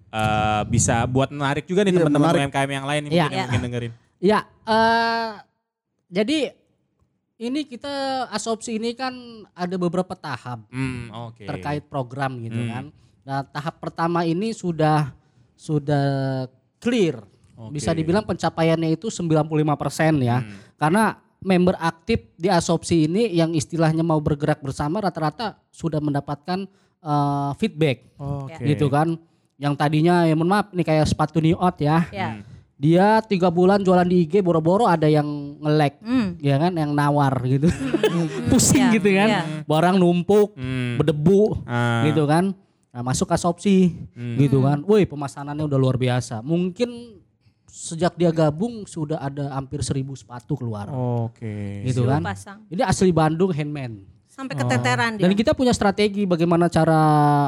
[0.08, 2.32] eh, bisa buat menarik juga nih Iya, teman-teman.
[2.40, 3.08] UMKM yang lain Iya.
[3.10, 3.44] mungkin yang Iya.
[3.44, 3.92] mungkin dengerin.
[4.22, 5.30] Ya, eh,
[6.08, 6.38] jadi
[7.34, 7.90] ini kita
[8.30, 9.10] asopsi ini kan
[9.52, 11.42] ada beberapa tahap Hmm, oke.
[11.44, 12.70] terkait program gitu Hmm.
[12.70, 12.84] kan.
[13.24, 15.10] Nah, tahap pertama ini sudah
[15.54, 16.46] sudah
[16.78, 17.26] clear.
[17.56, 17.74] Oke.
[17.74, 19.62] Bisa dibilang pencapaiannya itu 95%
[20.20, 20.40] ya.
[20.40, 20.50] Hmm.
[20.74, 21.04] Karena
[21.38, 26.66] member aktif di asopsi ini yang istilahnya mau bergerak bersama rata-rata sudah mendapatkan
[27.00, 28.64] eh, feedback Oke.
[28.64, 29.14] gitu kan.
[29.54, 32.08] Yang tadinya ya mohon maaf nih kayak sepatu new out ya.
[32.10, 32.28] Ya.
[32.32, 32.42] Hmm.
[32.74, 35.24] Dia tiga bulan jualan di IG boro-boro ada yang
[35.62, 36.34] nge-lag Hmm.
[36.42, 37.70] ya kan yang nawar gitu.
[38.50, 39.28] Pusing Iya, gitu kan.
[39.30, 39.42] iya.
[39.64, 40.98] Barang numpuk, Hmm.
[40.98, 42.02] berdebu Ah.
[42.04, 42.50] gitu kan.
[42.90, 44.38] Nah, masuk asopsi Hmm.
[44.38, 44.82] gitu kan.
[44.82, 46.42] Woi, pemesanannya udah luar biasa.
[46.42, 47.22] Mungkin
[47.74, 50.86] sejak dia gabung sudah ada hampir seribu sepatu keluar.
[50.86, 51.82] Oke.
[51.82, 52.22] gitu Suruh kan.
[52.24, 52.58] pasang.
[52.70, 54.06] Ini asli Bandung handmade.
[54.30, 55.26] Sampai keteteran dia.
[55.26, 57.02] Dan kita punya strategi bagaimana cara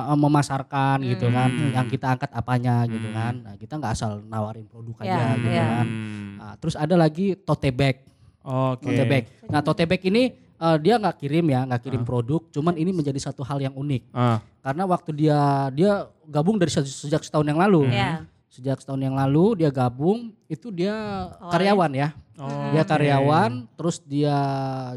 [0.04, 1.46] eh, memasarkan gitu kan.
[1.48, 1.70] Hmm.
[1.72, 3.14] Yang kita angkat apanya gitu Hmm.
[3.14, 3.34] kan.
[3.40, 5.62] Nah, kita nggak asal nawarin produk Ya, aja gitu ya.
[5.64, 5.86] kan.
[5.86, 6.30] Hmm.
[6.36, 8.02] Nah, terus ada lagi tote bag.
[8.42, 8.82] Oke.
[8.82, 9.24] Tote bag.
[9.46, 10.22] Nah, tote bag ini
[10.56, 14.02] eh, dia nggak kirim ya, nggak kirim produk, cuman ini menjadi satu hal yang unik.
[14.10, 14.38] Ah.
[14.58, 15.38] Karena waktu dia
[15.70, 15.90] dia
[16.24, 17.86] gabung dari se- sejak setahun yang lalu.
[17.88, 18.26] Ya.
[18.46, 20.94] Sejak setahun yang lalu dia gabung, itu dia
[21.42, 22.08] Oh, karyawan ya.
[22.36, 24.36] Oh, Dia karyawan, terus dia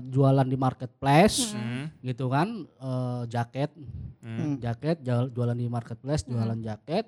[0.05, 1.88] jualan di marketplace Hmm.
[2.03, 3.71] gitu kan, eh, jaket,
[4.19, 4.59] Hmm.
[4.59, 7.07] jaket jual- jualan di marketplace, jualan jaket.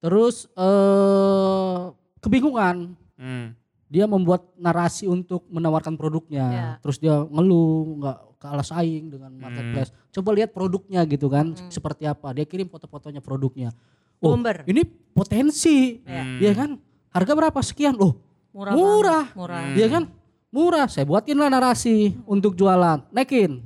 [0.00, 1.80] Terus eh
[2.20, 3.56] kebingungan, Hmm.
[3.88, 6.46] dia membuat narasi untuk menawarkan produknya.
[6.46, 6.68] Ya.
[6.80, 9.92] Terus dia ngeluh, nggak kalah saing dengan marketplace.
[10.12, 12.32] Coba lihat produknya gitu kan, seperti apa.
[12.32, 13.72] Dia kirim foto-fotonya produknya.
[14.20, 14.62] Oh, Bomber.
[14.68, 16.24] ini potensi, Ya.
[16.38, 16.76] ya kan?
[17.08, 17.96] Harga berapa sekian?
[17.96, 18.20] Loh,
[18.52, 18.72] Murah.
[18.72, 19.24] Murah.
[19.26, 19.60] banget, Murah.
[19.74, 20.02] ya kan?
[20.50, 20.86] Murah.
[20.86, 23.64] Saya buatin lah narasi untuk jualan, naikin,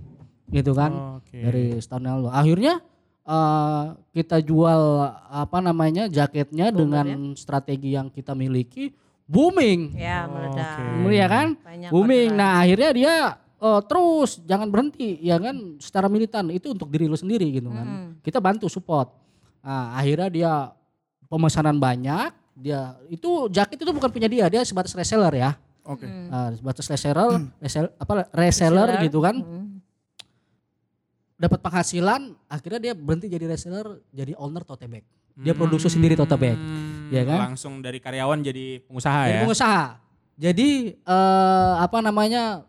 [0.48, 1.18] gitu kan?
[1.18, 1.42] Oke.
[1.42, 2.28] Dari setahun lalu.
[2.30, 2.78] Akhirnya
[3.24, 4.82] eh, kita jual
[5.26, 8.92] apa namanya jaketnya dengan strategi yang kita miliki
[9.24, 9.96] booming.
[9.96, 10.76] Ya, meledak.
[10.76, 11.10] Oke.
[11.10, 11.48] Iya kan?
[11.56, 12.28] Banyak Booming.
[12.30, 12.44] orderan.
[12.44, 13.14] Nah, akhirnya dia
[13.58, 17.86] eh, terus jangan berhenti ya kan secara militan itu untuk diri lu sendiri gitu kan.
[17.88, 18.08] Mm.
[18.20, 19.23] Kita bantu support.
[19.64, 20.52] Nah, akhirnya dia
[21.24, 25.50] pemesanan banyak, dia itu jaket itu bukan punya dia, dia sebatas reseller ya.
[25.82, 26.04] Oke.
[26.04, 26.28] Hmm.
[26.28, 29.02] Nah, sebatas reseller, resell, apa reseller Reseller.
[29.02, 29.36] gitu kan.
[29.36, 29.80] Hmm.
[31.34, 35.02] Dapat penghasilan, akhirnya dia berhenti jadi reseller, jadi owner tote bag.
[35.34, 36.54] Dia produksi sendiri tote bag.
[36.54, 37.52] Hmm, Ya kan?
[37.52, 39.40] Langsung dari karyawan jadi pengusaha Jadi ya.
[39.42, 39.84] pengusaha.
[40.36, 42.62] Jadi eh, apa namanya?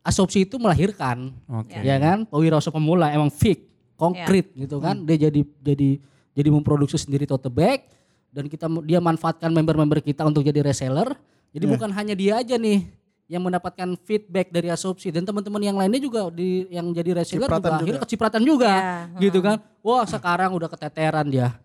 [0.00, 1.76] Asopsi itu melahirkan Oke.
[1.76, 3.68] ya kan pewirausaha pemula emang fix
[4.00, 4.64] konkret Ya.
[4.64, 6.00] gitu kan dia jadi jadi
[6.32, 7.86] jadi memproduksi sendiri tote bag.
[8.30, 11.18] Dan kita dia manfaatkan member-member kita untuk jadi reseller.
[11.50, 11.70] Jadi Ya.
[11.74, 12.86] bukan hanya dia aja nih
[13.26, 15.10] yang mendapatkan feedback dari asopsi.
[15.10, 17.82] Dan teman-teman yang lainnya juga di yang jadi reseller Cipratan juga, juga.
[17.82, 19.58] akhirnya kecipratan juga Ya, gitu kan.
[19.82, 21.58] Wah sekarang udah keteteran dia.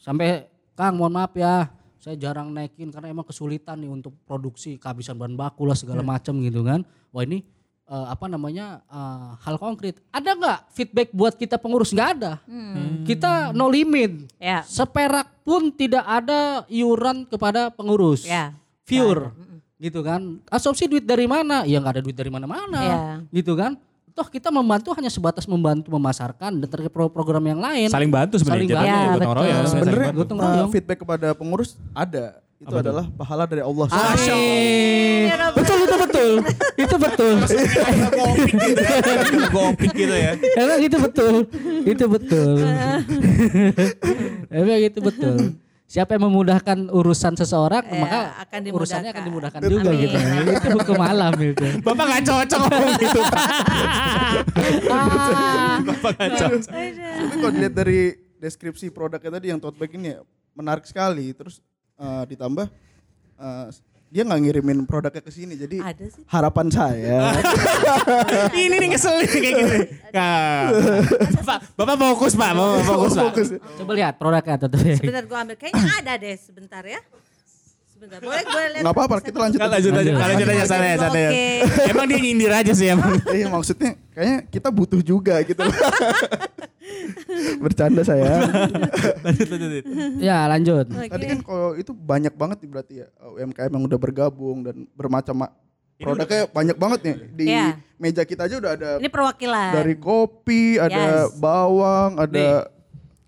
[0.00, 5.18] Sampai Kang mohon maaf ya saya jarang naikin karena emang kesulitan nih untuk produksi kehabisan
[5.18, 6.80] bahan baku lah segala macam gitu kan.
[7.12, 7.44] Wah ini
[7.86, 13.02] eh, apa namanya eh, hal konkret ada nggak feedback buat kita pengurus nggak ada Hmm.
[13.02, 14.62] kita no limit Ya.
[14.62, 18.52] seperak pun tidak ada iuran kepada pengurus Ya.
[18.82, 19.30] pure
[19.76, 22.98] gitu kan asumsi duit dari mana ya nggak ada duit dari mana-mana Ya.
[23.32, 23.76] gitu kan
[24.10, 28.40] toh kita membantu hanya sebatas membantu memasarkan dan terkait pro- program yang lain Saling bantu
[28.40, 28.64] sebenarnya.
[28.64, 28.88] Saling bantu.
[28.88, 29.52] ya, gotong Ya, royong, betul.
[29.52, 30.18] saling Sebenarnya bantu.
[30.18, 30.70] Gotong uh, royong.
[30.72, 32.24] feedback kepada pengurus ada.
[32.56, 33.86] Itu adalah pahala dari Allah.
[33.92, 35.28] Amin.
[35.52, 36.30] Betul itu betul.
[36.80, 37.34] itu betul.
[39.52, 40.32] Gopik gitu ya.
[40.56, 41.34] Emang itu betul.
[41.84, 42.56] Itu betul.
[44.56, 45.36] Emang itu betul.
[45.86, 49.60] Siapa yang memudahkan urusan seseorang, Ya, maka akan urusannya akan dimudahkan.
[49.62, 50.02] dimudahkan juga Amin.
[50.02, 50.16] gitu.
[50.58, 51.66] Itu hukum alam itu.
[51.78, 53.20] Bapak gak cocok ngomong gitu.
[54.90, 55.78] Ah.
[55.86, 56.70] Bapak gak cocok.
[56.74, 58.00] Tapi kalau dilihat dari
[58.42, 60.26] deskripsi produknya tadi yang tote bag ini ya,
[60.58, 61.30] menarik sekali.
[61.30, 61.62] Terus
[61.96, 62.66] uh, ditambah
[63.36, 63.68] uh,
[64.06, 65.58] dia nggak ngirimin produknya ke sini.
[65.58, 66.22] Jadi Ada sih.
[66.30, 67.34] harapan saya
[68.54, 69.76] Ini nih ngeselin kayak gitu.
[70.14, 70.70] Nah,
[71.42, 73.24] Bapak, Bapak fokus Pak, Bapak fokus Pak.
[73.28, 73.48] fokus.
[73.82, 74.70] Coba lihat produknya tuh.
[74.78, 75.56] Sebentar gue ambil.
[75.58, 77.02] Kayaknya ada deh sebentar ya.
[77.96, 78.20] Sebentar.
[78.20, 78.82] Boleh gue lihat.
[78.84, 79.56] Nggak apa-apa, kita lanjut.
[79.56, 80.28] Nggak, lanjut aja, Lanjut.
[80.28, 81.30] lanjut aja sana ya, sana ya.
[81.32, 81.46] Oke.
[81.88, 83.12] Emang dia nyindir aja sih emang.
[83.32, 85.64] Iya maksudnya kayaknya kita butuh juga gitu.
[87.58, 88.44] Bercanda saya.
[89.22, 89.68] lanjut, lanjut.
[89.82, 89.84] lanjut.
[90.18, 90.86] Ya lanjut.
[90.86, 91.08] Oke.
[91.08, 95.36] Tadi kan kalau itu banyak banget nih berarti ya UMKM yang udah bergabung dan bermacam
[95.38, 95.54] ma-
[95.96, 97.80] produknya banyak banget nih di Iya.
[97.96, 99.70] meja kita aja udah ada Ini perwakilan.
[99.72, 101.32] dari kopi, ada Yes.
[101.34, 102.68] bawang, ada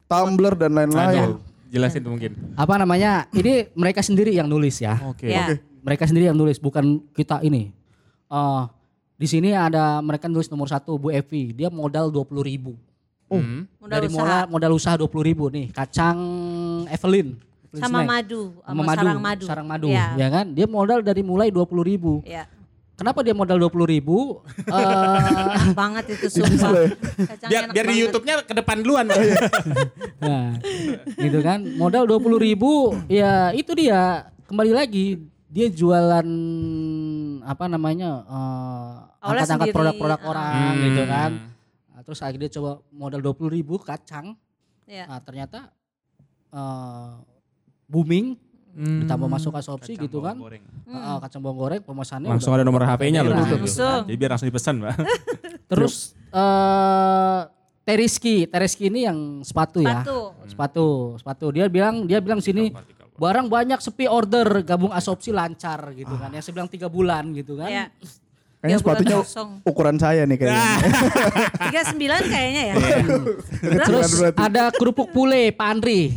[0.04, 1.40] tumbler dan lain-lain.
[1.68, 2.32] Jelasin tuh mungkin.
[2.56, 3.28] Apa namanya?
[3.30, 4.96] Ini mereka sendiri yang nulis ya.
[5.04, 5.28] Oke.
[5.28, 5.56] Ya.
[5.84, 7.72] Mereka sendiri yang nulis, bukan kita ini.
[8.28, 8.62] Eh
[9.18, 12.78] di sini ada mereka nulis nomor satu Bu Evi, dia modal 20 ribu.
[13.26, 13.66] Hmm.
[13.82, 14.22] Modal Dari usaha.
[14.22, 16.16] modal, modal usaha 20 ribu nih, kacang
[16.88, 17.34] Evelyn.
[17.68, 18.08] Evelyn sama Snack.
[18.08, 19.44] madu, sama madu, sarang madu.
[19.44, 20.14] sarang madu, Ya.
[20.16, 20.46] ya kan?
[20.54, 22.22] Dia modal dari mulai 20 ribu.
[22.24, 22.46] Ya.
[22.98, 24.42] Kenapa dia modal 20 ribu?
[24.66, 24.74] Eh,
[25.54, 26.90] Enak banget itu sumpah.
[26.90, 27.94] Kacangnya Biar enak biar di.
[28.02, 29.06] YouTube-nya ke depan duluan.
[29.06, 29.18] Pak.
[30.26, 30.58] nah,
[31.14, 31.62] gitu kan.
[31.78, 34.26] Modal 20 ribu, ya itu dia.
[34.50, 36.26] Kembali lagi, dia jualan
[37.46, 40.28] apa namanya, eh, Awalnya angkat-angkat produk-produk ah.
[40.28, 40.84] orang Hmm.
[40.90, 41.30] gitu kan.
[41.94, 44.34] Nah, terus akhirnya dia coba modal 20 ribu kacang.
[44.84, 45.06] Iya.
[45.06, 45.70] Nah, ternyata
[46.48, 47.10] eh,
[47.86, 48.40] booming,
[48.78, 50.38] ditambah masuk asopsi Kacang gitu kan.
[50.38, 50.62] goreng.
[50.86, 53.34] Eh, kacang bawang goreng pemesannya Langsung ada nomor HP-nya loh.
[53.34, 54.06] Langsung.
[54.06, 54.94] Jadi biar langsung dipesan, Pak.
[55.74, 57.40] Terus eh
[57.88, 60.04] Teriski, Teriski ini yang sepatu, ya.
[60.04, 60.18] Sepatu.
[60.44, 61.46] Sepatu, sepatu.
[61.50, 62.68] Dia bilang dia bilang sini
[63.18, 66.30] barang banyak sepi order gabung asopsi lancar gitu kan.
[66.30, 67.66] Yang saya bilang tiga bulan gitu kan.
[67.66, 67.84] Iya.
[68.58, 69.50] Kayaknya sepatunya kosong.
[69.62, 70.66] ukuran saya nih kayaknya.
[71.94, 72.74] 39 kayaknya ya.
[73.86, 74.38] Terus berarti.
[74.42, 76.10] ada kerupuk pule Pak Andri.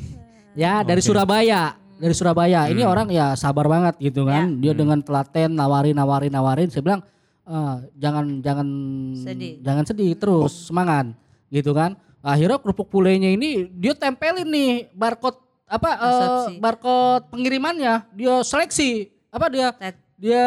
[0.57, 1.80] Ya, dari Surabaya.
[2.01, 2.65] Dari Surabaya.
[2.65, 4.57] Ini orang ya sabar banget gitu kan.
[4.57, 6.67] Dia dengan telaten nawarin nawarin nawarin.
[6.67, 7.01] Saya bilang
[7.43, 8.67] "Eh, jangan jangan
[9.15, 9.61] Sedih.
[9.61, 11.13] jangan sedih terus semangat
[11.47, 11.93] gitu kan.
[12.19, 16.57] Akhirnya kerupuk pulenya ini dia tempelin nih barcode apa Asopsi.
[16.57, 18.09] barcode pengirimannya.
[18.11, 18.89] Dia seleksi
[19.27, 20.45] apa dia Tet- dia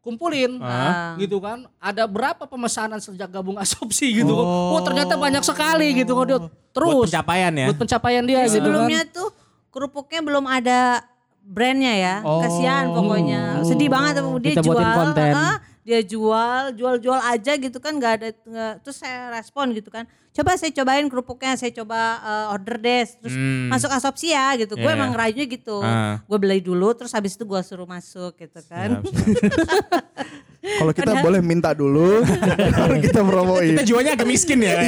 [0.00, 1.16] kumpulin Ah.
[1.16, 6.24] gitu kan ada berapa pemesanan sejak gabung asopsi gitu oh, ternyata banyak sekali gitu kan
[6.26, 7.66] dia Buat terus pencapaian ya.
[7.66, 9.28] buat pencapaian dia gitu Sebelumnya kan tuh
[9.74, 11.02] kerupuknya belum ada
[11.42, 12.14] brandnya ya.
[12.22, 12.38] Oh.
[12.40, 13.60] Kasihan pokoknya.
[13.60, 14.78] Sedih banget dia Kita jual.
[14.94, 15.32] konten.
[15.34, 20.06] ah, dia jual, jual-jual aja gitu kan nggak ada nggak- terus saya respon gitu kan.
[20.30, 23.68] Coba saya cobain kerupuknya, saya coba eh, order deh, terus Hmm.
[23.68, 24.74] masuk asopsi ya gitu.
[24.74, 25.78] Gue Iya, emang rayunya gitu.
[25.78, 26.18] Ah.
[26.24, 28.98] Gue beli dulu terus habis itu gue suruh masuk gitu kan.
[28.98, 29.84] Siap, siap.
[30.64, 32.24] Kalau kita boleh minta dulu,
[32.80, 33.70] baru kita promoin.
[33.70, 34.80] Kita jualnya agak miskin ya.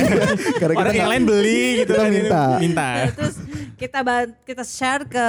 [0.57, 2.11] Karena kita Orang yang lain beli gitu kita kan.
[2.11, 2.43] minta.
[2.57, 2.89] Minta.
[2.89, 3.37] Nah, terus
[3.77, 3.99] kita
[4.43, 5.27] kita share ke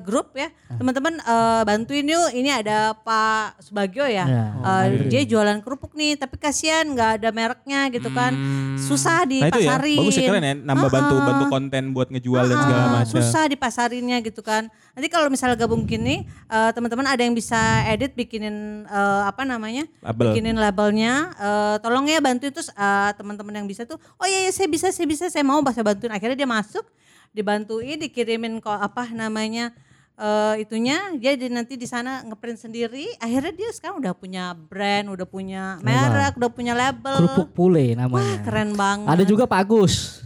[0.00, 5.60] grup ya teman-teman eh, bantuin yuk ini ada Pak Subagio ya Ya, Eh, dia jualan
[5.60, 8.32] kerupuk nih tapi kasihan nggak ada mereknya gitu kan
[8.78, 10.54] susah Nah itu ya, bagus ya keren ya.
[10.56, 13.14] Nambah bantu Ah, bantu konten buat ngejual dan segala ah, macam.
[13.14, 14.62] susah dipasarinnya gitu kan
[14.94, 17.58] nanti kalau misalnya gabung gini eh, teman-teman ada yang bisa
[17.90, 20.30] edit bikinin eh, apa namanya Label.
[20.30, 21.34] bikinin labelnya.
[21.34, 24.94] Eh, tolong ya bantuin terus eh, teman-teman yang bisa tuh oh iya, iya saya bisa
[24.94, 26.14] saya bisa saya mau saya bantuin.
[26.14, 26.86] Akhirnya dia masuk
[27.34, 29.74] dibantuin dikirimin kok apa namanya
[30.14, 31.18] eh, itunya.
[31.18, 33.10] Dia di, nanti di sana ngeprint sendiri.
[33.18, 37.26] Akhirnya dia sekarang udah punya brand udah punya merek udah punya label.
[37.26, 39.08] Kerupuk pule Wah, namanya keren banget.
[39.10, 40.22] Ada juga Pak Agus.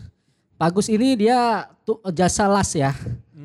[0.60, 2.92] Pak Agus ini dia tuh jasa las ya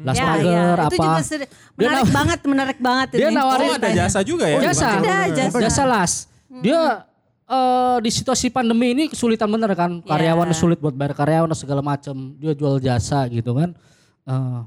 [0.03, 0.63] las Ya, mager ya.
[0.77, 3.35] apa itu juga seri- Dia menarik naw- banget menarik banget Dia ini.
[3.35, 4.57] nawarin- Oh ada jasa juga ya.
[4.61, 5.57] jasa Ada, jasa.
[5.57, 6.13] jasa las
[6.53, 6.79] dia
[7.45, 10.53] eh, di situasi pandemi ini kesulitan bener kan karyawan Ya.
[10.53, 13.71] sulit buat bayar karyawan dan segala macam dia jual jasa gitu kan
[14.23, 14.61] Eh,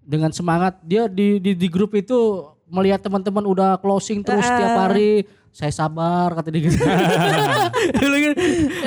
[0.00, 2.16] dengan semangat dia di, di di grup itu
[2.66, 6.78] melihat teman-teman udah closing terus setiap hari saya sabar kata dia gitu.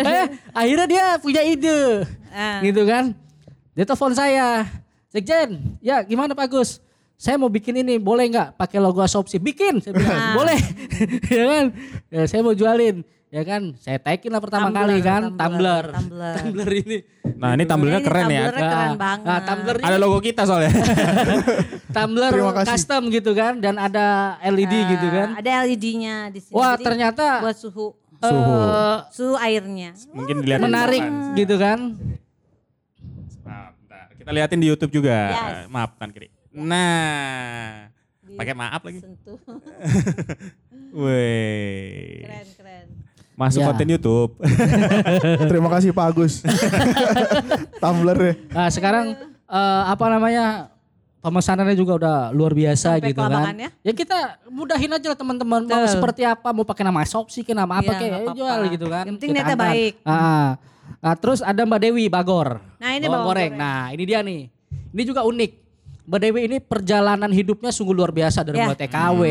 [0.01, 2.59] eh, akhirnya dia punya ide Ah.
[2.59, 3.11] gitu kan
[3.71, 4.67] dia telepon saya
[5.11, 6.79] Sekjen ya gimana Pak Gus
[7.15, 10.33] saya mau bikin ini boleh nggak pakai logo asopsi bikin saya bilang Ah.
[10.33, 10.59] boleh
[11.35, 11.65] ya kan
[12.07, 15.85] ya, saya mau jualin ya kan saya tagin lah pertama Tumbler, kali kan tumbler, tumbler
[15.91, 16.35] tumbler.
[16.41, 16.97] tumbler ini
[17.33, 18.41] Nah ini tumblernya Ini keren ya.
[18.41, 19.25] tumblernya keren banget.
[19.25, 20.71] nah tumbler ini Ada logo kita soalnya.
[21.95, 22.31] tumbler
[22.63, 24.05] custom gitu kan dan ada
[24.41, 26.53] LED gitu kan Ah, Ada LED-nya di sini.
[26.53, 27.87] wah Jadi ternyata buat suhu
[28.21, 28.53] Suhu.
[28.53, 29.97] eh, suhu airnya.
[30.07, 31.01] Mungkin dilihat menarik
[31.33, 32.20] gitu kan Nah.
[34.21, 35.17] Kita liatin di YouTube juga.
[35.29, 35.65] Yes.
[35.67, 36.29] Maaf kan kiri.
[36.51, 37.89] Nah,
[38.31, 39.01] pakai maaf lagi.
[39.01, 39.39] Sentuh.
[40.93, 42.21] Wih.
[42.21, 42.85] keren keren.
[43.33, 43.67] Masuk Ya.
[43.67, 44.31] konten YouTube.
[45.49, 46.33] Terima kasih Pak Agus.
[47.81, 48.33] Tumblr ya.
[48.51, 49.05] Nah sekarang
[49.47, 50.69] eh, apa namanya
[51.17, 53.55] pemesanannya juga udah luar biasa Sampai gitu kan.
[53.55, 53.69] ya?
[53.81, 57.79] Ya kita mudahin aja lah teman-teman mau seperti apa mau pakai nama Sopsi ke nama
[57.79, 58.37] apa Iya, kayak nggak apa-apa.
[58.37, 59.03] jual gitu kan.
[59.03, 59.93] Yang penting Kita niatnya baik.
[60.03, 60.49] Ah.
[60.97, 62.59] Nah, terus ada Mbak Dewi Bagor.
[62.75, 63.51] Nah, ini bawang bawang goreng.
[63.51, 63.53] goreng.
[63.55, 64.41] Nah ini dia nih.
[64.91, 65.51] Ini juga unik.
[66.01, 68.65] Mbak Dewi ini perjalanan hidupnya sungguh luar biasa dari Ya.
[68.65, 69.21] mulai TKW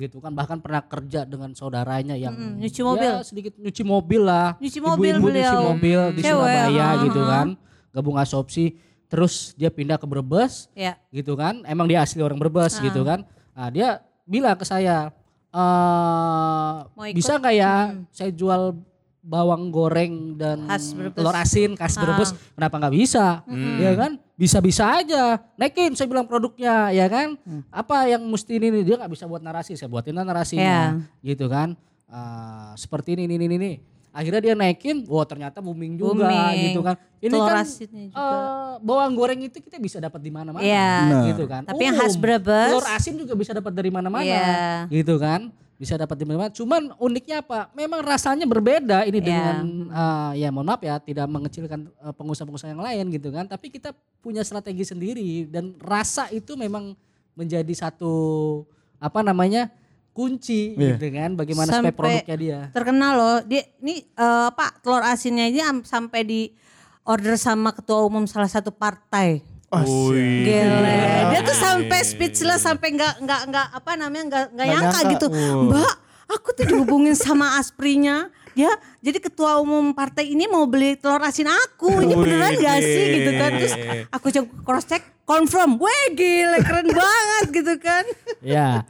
[0.00, 3.10] gitu kan bahkan pernah kerja dengan saudaranya yang Mm-mm, nyuci mobil.
[3.10, 5.60] ya, sedikit nyuci mobil lah Nyuci mobil Ibu-ibu nyuci beliau.
[5.68, 7.04] mobil di Cewek, Surabaya uh-huh.
[7.04, 7.46] gitu kan
[7.90, 8.64] gabung asopsi
[9.06, 10.94] terus dia pindah ke Brebes Ya.
[11.10, 12.80] gitu kan emang dia asli orang Brebes Ah.
[12.80, 13.88] gitu kan nah, dia
[14.22, 15.10] bilang ke saya
[15.50, 16.74] eh
[17.10, 17.74] bisa nggak ya
[18.08, 18.78] saya jual
[19.30, 22.02] bawang goreng dan Khas telur asin khas Ah.
[22.02, 23.46] Brebes kenapa nggak bisa
[23.78, 27.62] ya kan bisa-bisa aja naikin saya bilang produknya ya kan Hmm.
[27.70, 28.82] apa yang mesti ini nih?
[28.82, 33.38] dia nggak bisa buat narasi saya buatin lah narasinya gitu kan Ah, seperti ini ini
[33.38, 33.72] ini ini
[34.10, 36.58] akhirnya dia naikin wah ternyata booming juga Booming.
[36.66, 38.18] gitu kan ini Telur kan asinnya juga.
[38.18, 40.90] eh, bawang goreng itu kita bisa dapat di mana-mana Iya.
[41.06, 41.22] Nah.
[41.30, 42.74] gitu kan Tapi yang khas Brebes.
[42.74, 44.90] telur asin juga bisa dapat dari mana-mana Iya.
[44.90, 49.24] gitu kan bisa dapat di mana cuman uniknya apa memang rasanya berbeda ini Iya.
[49.24, 53.72] dengan eh, ya mohon maaf ya tidak mengecilkan eh, pengusaha-pengusaha yang lain gitu kan tapi
[53.72, 53.90] kita
[54.20, 56.92] punya strategi sendiri dan rasa itu memang
[57.32, 58.12] menjadi satu
[59.00, 59.72] apa namanya
[60.12, 61.00] kunci Iya.
[61.00, 63.36] gitu kan bagaimana supaya Sampai- produknya dia Terkenal loh.
[63.42, 66.40] Dia ini eh, Pak telur asinnya ini am- sampai di
[67.02, 69.40] order sama ketua umum salah satu partai.
[70.42, 71.30] Gile.
[71.30, 75.26] Dia tuh sampai speechless sampai nggak nggak nggak apa namanya nggak nggak nyangka gitu.
[75.70, 75.94] Mbak,
[76.26, 78.28] aku tuh dihubungin sama Asprinya.
[78.58, 82.02] Ya, jadi ketua umum partai ini mau beli telur asin aku.
[82.02, 83.50] Ini beneran gak sih gitu kan?
[83.62, 83.74] Terus
[84.10, 85.78] aku coba cross check, confirm.
[85.78, 88.04] Weh gile, keren banget gitu kan.
[88.42, 88.82] Ya.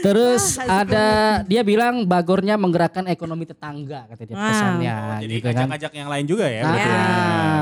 [0.00, 1.06] Terus Wah, ada
[1.42, 4.44] dia bilang bagornya menggerakkan ekonomi tetangga kata dia Wow.
[4.44, 5.54] pesannya Jadi gitu kan.
[5.54, 6.60] ngajak-ngajak yang lain juga ya.
[6.60, 6.68] Ah.
[6.68, 7.00] berarti ya.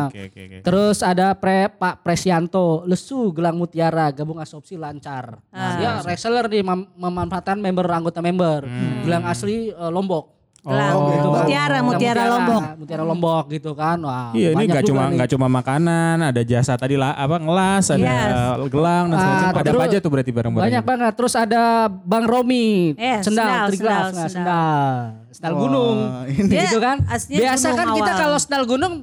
[0.07, 0.57] Oke oke oke.
[0.63, 5.39] Terus ada Pre, Pak Presianto, Lesu Gelang Mutiara, gabung asopsi lancar.
[5.49, 8.67] Nah, dia reseller nih mem- memanfaatkan member anggota member.
[9.03, 10.36] Gelang asli eh, Lombok.
[10.67, 10.93] Gelang.
[10.93, 11.39] Oh, gitu kan.
[11.39, 12.63] Mutiara, mutiara Lombok.
[12.77, 13.99] Mutiara Lombok gitu kan.
[14.03, 18.03] Wah, Iya ini juga cuma nggak cuma makanan, ada jasa tadi lah apa ngelas, ada
[18.03, 18.67] Yes.
[18.67, 19.61] gelang dan segala Ah, macam.
[19.63, 20.67] Ada apa aja tuh berarti barang-barang?
[20.67, 21.13] Banyak banget.
[21.15, 24.95] Terus ada Bang Romi, Eh, sendal, sendal, triglass, sendal, nah, sendal.
[25.31, 25.97] sendal, sendal gunung.
[26.27, 26.51] ini.
[26.59, 26.97] Gitu kan.
[27.07, 28.95] aslinya Biasa kan kita kalau sendal gunung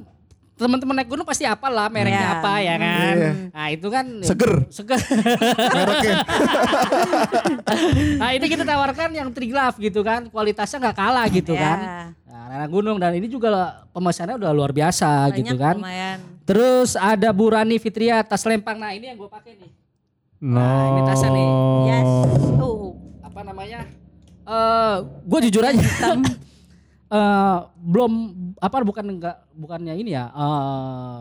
[0.54, 2.34] teman-teman naik gunung pasti apa lah mereknya Iya.
[2.38, 3.14] apa ya kan.
[3.14, 3.30] Iya.
[3.50, 4.52] Nah itu kan Seger.
[4.70, 5.00] Seger.
[5.74, 6.16] Mereknya.
[8.16, 10.30] nah ini kita tawarkan yang triglove gitu kan.
[10.30, 11.60] Kualitasnya nggak kalah gitu Iya.
[11.60, 11.78] kan.
[12.24, 13.50] Nah, anak gunung dan ini juga
[13.90, 15.74] pemesannya udah luar biasa Banyak gitu kan.
[15.74, 16.18] lumayan.
[16.44, 18.76] Terus ada Burani Fitria tas lempang.
[18.76, 19.70] Nah ini yang gue pakai nih.
[20.38, 20.60] No.
[20.60, 21.48] Nah, ini tasnya nih.
[21.88, 22.10] Yes.
[22.58, 22.94] Oh.
[23.24, 23.80] apa namanya?
[24.44, 25.82] Eh, gue jujur aja.
[27.14, 28.12] Eh, belum
[28.58, 30.26] apa bukan enggak bukannya ini ya.
[30.28, 31.20] eh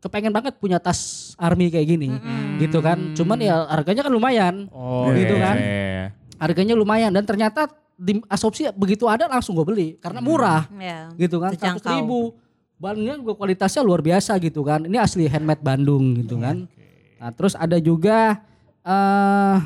[0.00, 2.08] kepengen banget punya tas army kayak gini,
[2.56, 3.12] gitu kan.
[3.12, 5.56] Cuman ya harganya kan lumayan, Oh Gitu iya, kan.
[5.56, 6.06] iya, iya.
[6.36, 11.08] harganya lumayan dan ternyata di asopsi begitu ada langsung gue beli karena murah, Ya.
[11.16, 11.52] gitu kan.
[11.52, 12.36] Seratus ribu.
[12.76, 14.84] Bahannya juga kualitasnya luar biasa gitu kan.
[14.84, 16.68] Ini asli handmade Bandung gitu kan.
[17.16, 18.44] Nah, terus ada juga
[18.80, 19.56] eh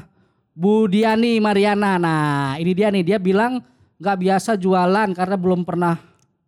[0.55, 1.99] Bu Diani Mariana.
[1.99, 3.59] Nah, ini dia nih, dia bilang
[3.99, 5.99] nggak biasa jualan karena belum pernah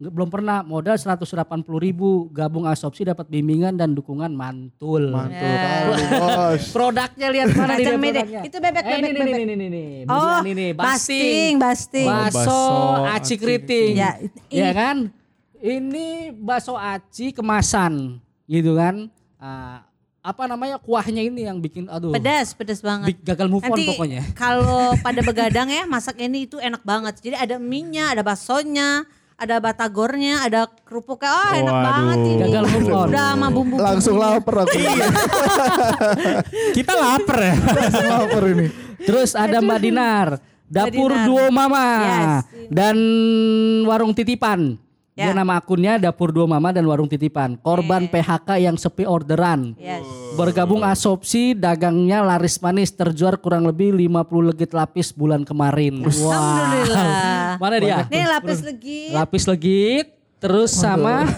[0.00, 1.28] belum pernah modal 180
[1.76, 5.12] ribu gabung asopsi dapat bimbingan dan dukungan mantul.
[5.12, 6.62] Mantul kali bos.
[6.72, 7.84] Produknya lihat mana ini.
[7.84, 8.40] produknya?
[8.40, 9.28] Itu bebek, Eh, bebek, ini, bebek.
[9.28, 10.08] Ini, ini, ini, ini.
[10.08, 12.08] Oh, nih, basting, basting.
[12.08, 12.60] Oh, Baso baso
[13.12, 13.92] aci keriting.
[13.92, 14.10] Ya,
[14.48, 14.96] Ya ini- kan?
[15.60, 19.12] Ini bakso aci kemasan gitu kan.
[19.36, 19.84] Ah,
[20.20, 23.10] apa namanya kuahnya ini yang bikin aduh Pedas, pedas banget.
[23.10, 24.20] big- gagal move on Nanti pokoknya.
[24.38, 27.18] kalau pada begadang ya masak ini itu enak banget.
[27.18, 29.02] Jadi ada mie-nya, ada baksonya,
[29.34, 31.26] ada batagornya, ada kerupuknya.
[31.26, 31.88] Oh enak Waduh.
[31.88, 32.34] banget ini.
[32.42, 33.06] Gagal move on.
[33.08, 34.76] Udah sama bumbu Langsung lapar aku.
[36.76, 37.54] Kita lapar ya.
[37.56, 38.66] Langsung lapar ini.
[39.00, 40.26] Terus ada Mbak Dinar,
[40.62, 41.24] dapur Dinar.
[41.24, 42.32] duo mama Yes.
[42.68, 42.96] dan
[43.84, 44.76] warung titipan.
[45.20, 45.36] Dia Ya.
[45.36, 47.60] nama akunnya dapur duo mama dan warung titipan.
[47.60, 49.76] Korban PHK yang sepi orderan.
[49.76, 50.00] Yes.
[50.32, 56.00] Bergabung asopsi dagangnya laris manis terjual kurang lebih 50 legit lapis bulan kemarin.
[56.24, 56.72] Wah.
[56.72, 57.60] Alhamdulillah.
[57.60, 57.98] Mana dia?
[58.08, 59.00] Nih lapis lagi.
[59.12, 60.06] Lapis legit
[60.40, 61.28] terus sama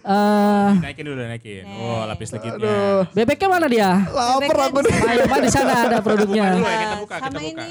[0.00, 1.68] eh Naikin dulu naikin.
[1.68, 3.04] Oh lapis legitnya.
[3.12, 3.90] bebeknya mana dia?
[4.08, 4.94] Lapar aku nih.
[5.04, 6.56] Ayo, di sana ada produknya.
[6.56, 7.50] Dulu ya, kita buka, sama kita buka.
[7.52, 7.68] ini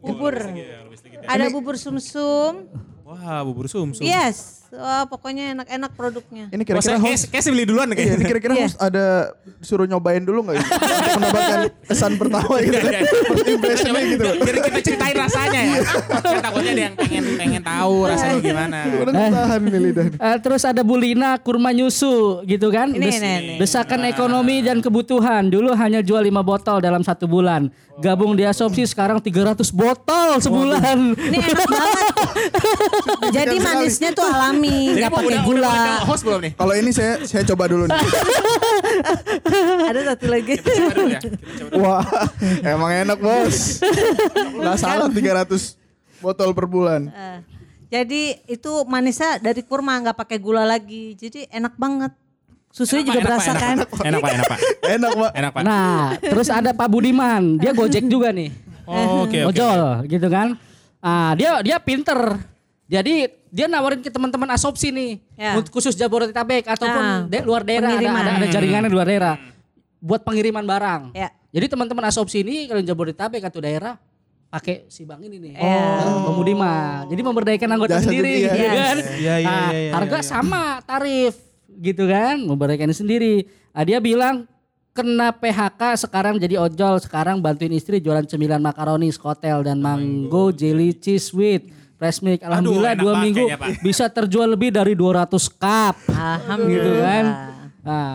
[0.00, 0.34] bubur.
[0.48, 1.28] Lapis legit ya.
[1.28, 2.72] Ada bubur sumsum.
[3.04, 4.00] Wah bubur sumsum.
[4.00, 4.57] Yes.
[4.68, 6.52] Wah, pokoknya enak-enak produknya.
[6.52, 7.24] Ini Oh, kira-kira saya, host.
[7.24, 8.12] kayak, kayak beli duluan Iya, kayaknya.
[8.12, 8.62] ini kira-kira Iya.
[8.62, 9.04] host ada
[9.60, 10.54] suruh nyobain dulu nggak?
[10.54, 10.64] ini?
[10.68, 12.92] Untuk mendapatkan kesan pertama gitu kan.
[13.08, 14.28] First impressionnya gitu.
[14.38, 15.80] Biar kita ceritain rasanya ya.
[16.20, 18.78] Kan takutnya ada yang pengen pengen tahu rasanya gimana.
[18.98, 20.06] Udah tahan nih lidah.
[20.12, 22.92] Eh, terus ada Bulina kurma nyusu gitu kan.
[22.92, 23.54] Ini, Des- ini, ini.
[23.56, 25.48] Desakan ekonomi dan kebutuhan.
[25.48, 27.72] Dulu hanya jual 5 botol dalam satu bulan.
[27.98, 31.18] Gabung di asopsi sekarang 300 botol sebulan.
[31.18, 32.14] Ini enak banget.
[33.28, 35.68] Jadi manisnya tuh alami, Jadi nggak pakai gula.
[35.70, 36.52] udah, host belum nih?
[36.58, 37.98] Kalau ini saya saya coba dulu nih.
[39.90, 40.54] Ada satu lagi.
[40.58, 41.20] Coba dulu ya.
[41.20, 41.82] Kita coba dulu.
[41.82, 42.04] Wah,
[42.64, 43.56] emang enak bos.
[44.54, 45.78] Nggak salah 300
[46.18, 47.08] botol per bulan.
[47.08, 47.38] Eh,
[47.88, 51.14] jadi itu manisnya dari kurma nggak pakai gula lagi.
[51.14, 52.12] Jadi enak banget.
[52.68, 53.76] Susunya Enak, juga enak, berasa Pak, kan.
[53.76, 54.58] Enak pak, enak pak, enak pak.
[54.84, 55.30] Enak pak.
[55.32, 55.62] Enak pak.
[55.64, 57.56] Nah, terus ada Pak Budiman.
[57.56, 58.52] Dia Gojek juga nih.
[58.84, 59.56] Oh, Oke oke.
[59.56, 60.56] Ojol gitu kan.
[61.00, 62.16] Ah, dia dia pinter.
[62.88, 65.18] Jadi dia nawarin ke teman-teman asopsi nih.
[65.34, 65.56] Ya.
[65.64, 68.22] Khusus Jabodetabek ataupun Nah, de- luar daerah ada, pengiriman.
[68.22, 69.34] ada, ada jaringannya di luar daerah.
[69.98, 71.02] Buat pengiriman barang.
[71.12, 71.28] Ya.
[71.48, 73.96] Jadi teman-teman asopsi ini kalau Jabodetabek atau daerah
[74.48, 75.52] pakai si Bang ini nih.
[75.54, 76.04] Ya.
[76.04, 76.24] Oh.
[76.24, 77.04] Bang Budiman.
[77.06, 78.72] Jadi memberdayakan anggota Jasa sendiri juga, gitu iya.
[78.72, 78.96] kan.
[78.96, 80.24] Iya, iya, Ah, iya, iya, harga iya.
[80.24, 81.34] sama tarif
[81.68, 83.44] gitu kan, memberdayakan sendiri.
[83.70, 84.48] Ah, dia bilang
[84.90, 90.90] kena PHK sekarang jadi ojol sekarang bantuin istri jualan cemilan makaroni skotel dan mango jelly
[90.90, 91.62] cheese with
[91.98, 93.82] fresh milk alhamdulillah enak dua minggu Pak.
[93.82, 95.28] bisa terjual lebih dari 200
[95.58, 96.70] cup Alhamdulillah.
[96.70, 97.24] gitu kan
[97.82, 98.14] nah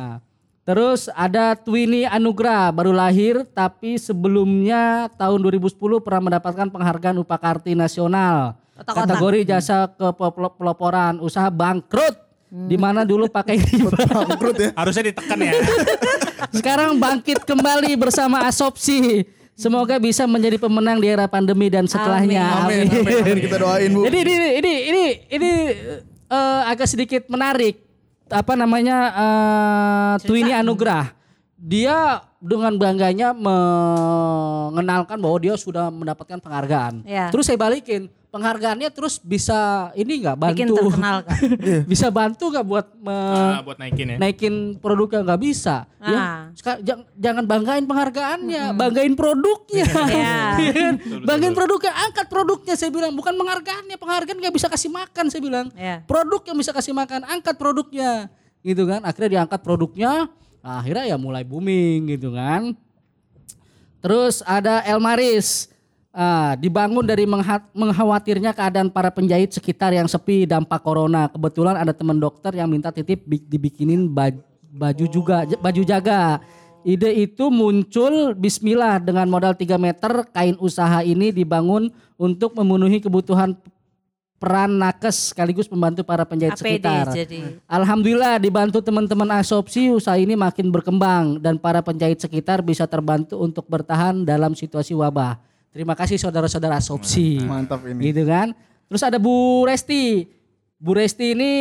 [0.64, 8.56] terus ada Twini Anugrah baru lahir tapi sebelumnya tahun 2010 pernah mendapatkan penghargaan Upakarti Nasional
[8.74, 8.96] Otak-otak.
[9.06, 12.16] kategori jasa kepeloporan usaha bangkrut
[12.50, 13.58] di mana dulu pakai
[14.14, 14.70] Bangkrut ya.
[14.78, 15.58] Harusnya ditekan ya.
[16.58, 19.26] sekarang bangkit kembali bersama Asopsi.
[19.54, 22.66] Semoga bisa menjadi pemenang di era pandemi dan setelahnya.
[22.66, 23.38] Amin, amin, amin.
[23.38, 24.02] Kita doain Bu.
[24.10, 25.52] Jadi ini ini ini ini
[26.28, 27.78] eh, agak sedikit menarik.
[28.34, 31.14] Apa namanya eh Twini Anugrah.
[31.54, 37.08] Dia dengan bangganya mengenalkan bahwa dia sudah mendapatkan penghargaan.
[37.08, 37.32] Ya.
[37.32, 40.58] Terus saya balikin penghargaannya terus bisa ini nggak bantu?
[40.60, 41.38] Bikin terkenal kan.
[41.92, 44.18] bisa bantu nggak buat me- Nah, buat naikin ya.
[44.20, 45.88] naikin produknya nggak bisa.
[46.04, 46.52] Ah.
[46.52, 49.86] Ya, jangan banggain penghargaannya, banggain produknya.
[50.14, 50.74] Iya.
[50.74, 50.94] Kan?
[51.24, 53.96] banggain produknya, angkat produknya saya bilang, bukan penghargaannya.
[53.96, 55.72] Penghargaan nggak bisa kasih makan saya bilang.
[55.80, 56.04] Iya.
[56.04, 58.28] Produk yang bisa kasih makan, angkat produknya.
[58.66, 59.00] Gitu kan.
[59.04, 60.28] Akhirnya diangkat produknya,
[60.64, 62.72] akhirnya ya mulai booming gitu kan.
[64.00, 65.68] Terus ada Elmaris.
[66.14, 67.26] Ah, dibangun dari
[67.74, 71.26] mengkhawatirnya keadaan para penjahit sekitar yang sepi dampak corona.
[71.26, 74.38] Kebetulan ada teman dokter yang minta titip bi- dibikinin baj-
[74.70, 76.38] baju juga baju jaga.
[76.86, 83.58] Ide itu muncul bismillah dengan modal 3 meter kain usaha ini dibangun untuk memenuhi kebutuhan
[84.44, 87.06] peran nakes sekaligus membantu para penjahit APD sekitar.
[87.16, 87.64] jadi.
[87.64, 93.64] Alhamdulillah dibantu teman-teman asopsi usaha ini makin berkembang dan para penjahit sekitar bisa terbantu untuk
[93.72, 95.40] bertahan dalam situasi wabah.
[95.72, 97.40] Terima kasih saudara-saudara asopsi.
[97.40, 98.12] Mantap ini.
[98.12, 98.52] Gitu kan.
[98.92, 100.28] Terus ada Bu Resti.
[100.76, 101.52] Bu Resti ini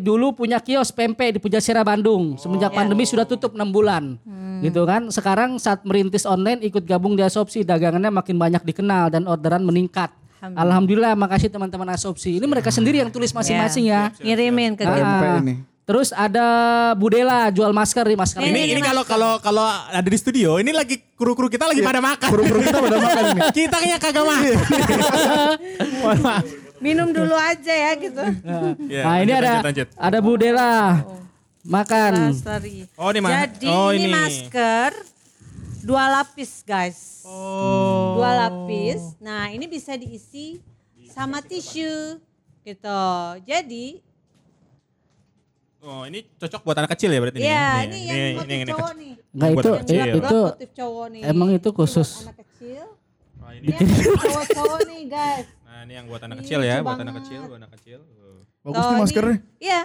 [0.00, 2.40] dulu punya kios pempek di Pujasera Bandung.
[2.40, 4.16] Semenjak pandemi sudah tutup 6 bulan.
[4.64, 5.12] Gitu kan.
[5.12, 10.08] Sekarang saat merintis online ikut gabung di asopsi dagangannya makin banyak dikenal dan orderan meningkat.
[10.40, 12.40] Alhamdulillah, makasih teman-teman asopsi.
[12.40, 14.08] Ini mereka sendiri yang tulis masing-masing ya.
[14.16, 15.44] Ngirimin ke Ah, kita.
[15.44, 15.54] Ini.
[15.84, 16.46] Terus ada
[16.94, 18.38] Budela jual masker di masker.
[18.38, 22.30] Ini ini kalau kalau kalau ada di studio, ini lagi kru-kru kita lagi pada makan.
[22.30, 23.40] Kru-kru kita pada makan ini.
[23.58, 24.54] kita kayak kagak makan.
[26.84, 28.22] Minum dulu aja ya gitu.
[28.88, 29.86] Ya, nah ini ada lanjut, lanjut.
[29.98, 30.72] ada Budela
[31.66, 32.12] makan.
[32.32, 32.86] Lestari.
[32.94, 34.14] Oh, ini Jadi oh, ini ini.
[34.14, 34.94] masker
[35.80, 37.22] dua lapis guys.
[37.22, 38.16] Oh.
[38.16, 39.16] Dua lapis.
[39.18, 40.60] Nah ini bisa diisi
[41.06, 42.20] sama tisu
[42.62, 43.02] gitu.
[43.42, 44.02] Jadi
[45.80, 47.48] Oh, ini cocok buat anak kecil ya berarti ya
[47.80, 47.88] nih?
[47.88, 49.00] ini yang motif ini cowok kecil.
[49.00, 49.12] nih.
[49.32, 49.96] Enggak Buat itu anak kecil.
[49.96, 51.22] Yang itu motif cowok nih.
[51.24, 52.10] emang itu Ini buat khusus.
[52.20, 52.84] anak kecil.
[53.40, 53.64] Oh, ini.
[53.64, 55.46] Ini yang cowok-cowok nih guys.
[55.64, 57.98] Nah, ini yang buat anak kecil ya, buat anak kecil, buat anak kecil.
[58.60, 59.36] Bagus nih ini- maskernya.
[59.58, 59.80] Iya.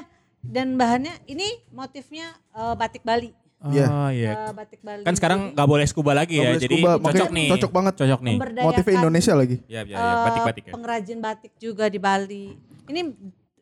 [0.45, 3.31] Dan bahannya ini motifnya eh, batik Bali.
[3.65, 3.85] Iya.
[3.87, 4.31] Oh, iya.
[4.31, 5.01] Eh, batik Bali.
[5.01, 7.49] Kan sekarang nggak boleh scuba lagi Nggak ya, boleh jadi scuba, cocok makanya nih.
[7.49, 7.93] cocok banget.
[7.95, 8.35] Cocok nih.
[8.61, 9.57] Motifnya Indonesia lagi.
[9.65, 10.71] Ya, ya, ya, eh, batik-batik ya.
[10.71, 12.45] pengrajin batik juga di Bali.
[12.85, 13.01] Ini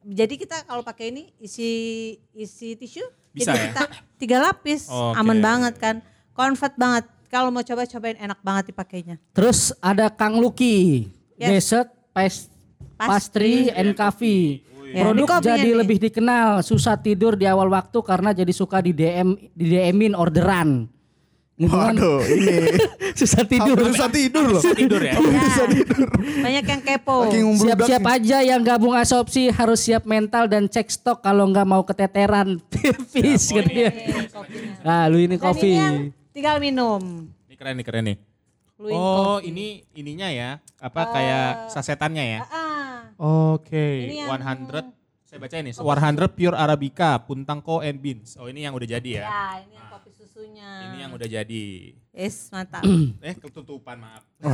[0.04, 1.70] jadi kita kalau pakai ini isi
[2.34, 3.00] isi tisu
[3.32, 3.66] Bisa jadi ya?
[3.72, 3.84] kita
[4.18, 5.16] tiga lapis Oke.
[5.16, 5.96] aman banget kan
[6.32, 11.50] comfort banget kalau mau coba cobain enak banget dipakainya Terus ada Kang Luki, Yes.
[11.50, 12.52] dessert, pas-
[12.96, 14.62] pastry, and coffee.
[14.94, 15.80] Ya, Produk jadi nih.
[15.82, 20.86] lebih dikenal, susah tidur di awal waktu karena jadi suka di DM di DM-in orderan.
[21.54, 21.98] Gitu kan?
[21.98, 22.78] Waduh, ini
[23.20, 23.74] susah tidur.
[23.74, 24.62] hampir bisa tidur loh.
[24.62, 25.14] Bisa tidur ya.
[25.18, 26.06] Hampir bisa tidur.
[26.42, 27.16] banyak yang kepo
[27.58, 32.58] Siap-siap aja yang gabung asopsi harus siap mental dan cek stok kalau nggak mau keteteran
[32.74, 33.94] tipis gitu ya.
[34.86, 35.74] Ah, lu ini kopi.
[35.74, 38.18] ini tinggal minum Ini keren nih, keren nih.
[38.94, 39.50] Oh, kopi.
[39.50, 40.58] ini ininya ya.
[40.78, 42.40] Apa kayak sasetannya ya?
[42.46, 44.90] ah Oke, Ini yang- 100
[45.24, 48.38] saya baca ini 100 pure arabica, puntangko and beans.
[48.38, 49.24] Oh, ini yang udah jadi ya.
[49.26, 51.66] ya ini yang kopi susunya Ini yang udah jadi.
[52.14, 52.86] es mantap
[53.26, 54.22] Eh, ketutupan, maaf.
[54.40, 54.54] Oh.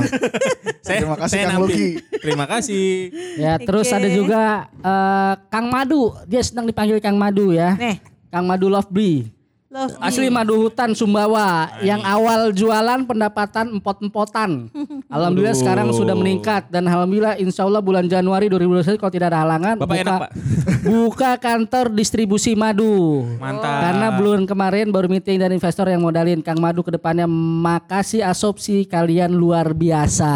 [0.80, 1.60] saya Terima kasih, saya Kang.
[1.60, 1.88] Luki.
[2.16, 2.88] Terima kasih.
[3.36, 4.42] Ya, terus ada juga
[4.72, 6.16] eh, Kang Madu.
[6.24, 7.76] Dia sedang dipanggil Kang Madu ya.
[7.76, 9.28] nih Kang Madu Lovely.
[9.70, 10.02] Love me.
[10.02, 14.66] Asli madu hutan Sumbawa yang awal jualan pendapatan empot-empotan.
[15.14, 19.74] Alhamdulillah sekarang sudah meningkat dan alhamdulillah insya Allah bulan Januari 2021 kalau tidak ada halangan
[19.78, 20.30] Bapak buka, enak, Pak.
[20.90, 23.26] buka kantor distribusi madu.
[23.38, 23.80] Mantap.
[23.90, 28.86] Karena bulan kemarin baru meeting dan investor yang modalin Kang Madu ke depannya makasih asopsi
[28.86, 30.30] kalian luar biasa.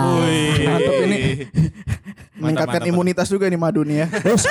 [0.63, 1.19] Mantap ini.
[2.35, 2.91] Meningkatkan mantap.
[2.91, 4.07] imunitas juga nih madu nih ya.
[4.11, 4.45] Terus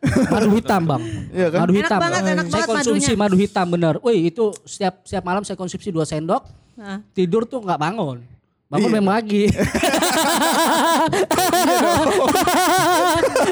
[0.32, 1.02] madu hitam bang.
[1.28, 1.58] Iya kan?
[1.60, 1.98] Madu Enak hitam.
[2.00, 3.20] banget, enak saya banget konsumsi madunya.
[3.20, 3.94] madu hitam bener.
[4.00, 6.42] Wih itu setiap setiap malam saya konsumsi dua sendok.
[6.74, 7.04] Nah.
[7.12, 8.24] Tidur tuh nggak bangun.
[8.70, 8.96] Bangun Iya.
[8.96, 9.42] memang lagi.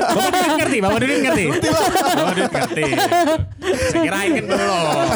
[0.09, 1.45] Bapak Dudit ngerti, Bapak Dudit ngerti.
[1.51, 2.85] Bapak Dudit ngerti.
[3.91, 5.07] Saya kirain kan belum.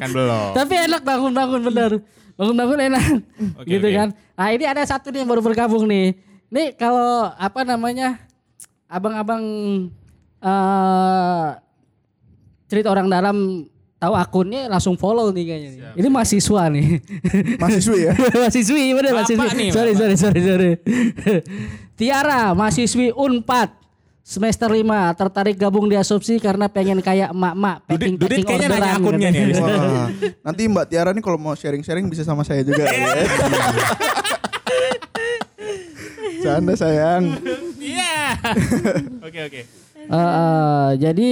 [0.00, 0.48] Kan belum.
[0.54, 1.90] Tapi enak bangun-bangun bener.
[2.34, 3.04] Bangun-bangun enak.
[3.60, 3.96] Oke, gitu oke.
[3.96, 4.08] kan.
[4.34, 6.16] Nah ini ada satu nih yang baru bergabung nih.
[6.50, 8.18] Nih kalau apa namanya
[8.90, 9.42] abang-abang
[10.40, 11.48] eh
[12.66, 13.36] cerita orang dalam
[13.96, 15.70] tahu akunnya langsung follow nih kayaknya.
[15.92, 16.00] nih.
[16.00, 16.86] Ini mahasiswa nih.
[17.60, 18.12] Mahasiswi ya.
[18.40, 19.58] mahasiswi bener Bapak mahasiswi.
[19.60, 20.70] nih, sorry, sorry sorry sorry
[22.00, 23.76] Tiara mahasiswi Unpad
[24.24, 24.80] semester 5
[25.18, 29.02] tertarik gabung di asopsi karena pengen kayak emak-emak Dudit, packing Dudit packing kayaknya nanya orderan
[29.04, 29.42] akunnya nih.
[29.50, 29.60] gitu.
[29.60, 30.08] Wah,
[30.46, 32.86] nanti Mbak Tiara nih kalau mau sharing-sharing bisa sama saya juga.
[32.94, 33.26] ya.
[36.40, 37.36] Canda sayang.
[37.76, 38.16] Iya.
[39.20, 39.60] Oke oke.
[40.06, 41.30] Eh, jadi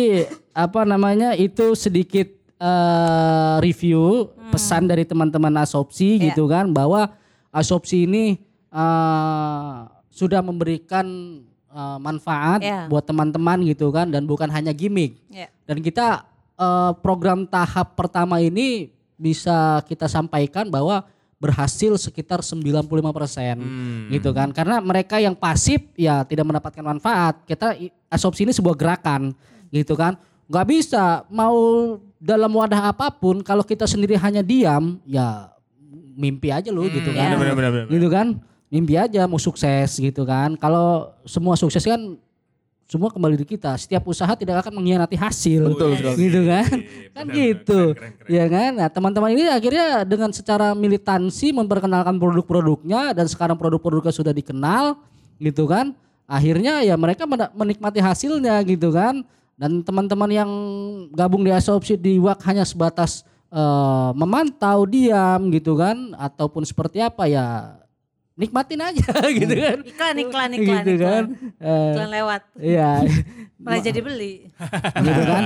[0.53, 6.33] apa namanya itu sedikit eh, review pesan dari teman-teman asopsi Iya.
[6.33, 7.15] gitu kan bahwa
[7.49, 8.37] asopsi ini
[8.69, 9.77] eh,
[10.11, 11.07] sudah memberikan
[11.69, 12.91] eh, manfaat Iya.
[12.91, 15.17] buat teman-teman gitu kan dan bukan hanya gimmick.
[15.31, 15.49] Ya.
[15.65, 16.27] Dan kita
[16.59, 21.03] eh, program tahap pertama ini bisa kita sampaikan bahwa
[21.39, 22.83] berhasil sekitar 95%
[24.11, 24.51] gitu kan.
[24.51, 27.47] Karena mereka yang pasif ya tidak mendapatkan manfaat.
[27.47, 29.33] Kita i- asopsi ini sebuah gerakan
[29.71, 30.19] gitu kan.
[30.49, 31.53] nggak bisa mau
[32.17, 35.53] dalam wadah apa pun kalau kita sendiri hanya diam ya
[36.17, 37.37] mimpi aja lu gitu kan.
[37.37, 37.87] Benar benar benar.
[37.87, 38.27] Gitu kan.
[38.69, 40.57] Mimpi aja mau sukses gitu kan.
[40.57, 42.17] Kalau semua sukses kan
[42.89, 43.77] semua kembali di kita.
[43.77, 45.77] Setiap usaha tidak akan mengkhianati hasil.
[45.77, 46.17] Betul sekali.
[46.25, 46.69] Gitu kan.
[46.73, 47.81] Iya, kan benar, gitu.
[47.93, 48.33] keren, keren, keren.
[48.33, 48.71] Ya kan?
[48.81, 54.97] Nah, teman-teman ini akhirnya dengan secara militansi memperkenalkan produk-produknya dan sekarang produk-produknya sudah dikenal
[55.37, 55.93] gitu kan.
[56.25, 59.21] Akhirnya ya mereka menikmati hasilnya gitu kan.
[59.61, 60.51] Dan teman-teman yang
[61.13, 63.21] gabung di asopsi di WAK hanya sebatas
[63.53, 67.77] eh, memantau diam gitu kan ataupun seperti apa ya
[68.39, 69.03] nikmatin aja
[69.43, 69.79] gitu kan.
[69.83, 71.03] Iklan, iklan, iklan, gitu iklan.
[71.03, 71.25] kan.
[71.59, 72.43] Eh, Iklan lewat.
[72.55, 72.91] Iya.
[73.67, 74.47] Malah jadi beli.
[75.07, 75.43] gitu kan.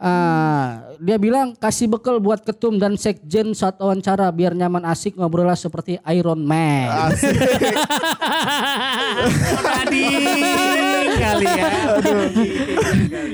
[0.00, 0.64] Ah,
[0.98, 6.00] dia bilang kasih bekal buat ketum dan sekjen saat wawancara biar nyaman asik ngobrolnya seperti
[6.08, 7.12] Iron Man.
[9.62, 10.04] Tadi
[11.12, 11.68] kali ya.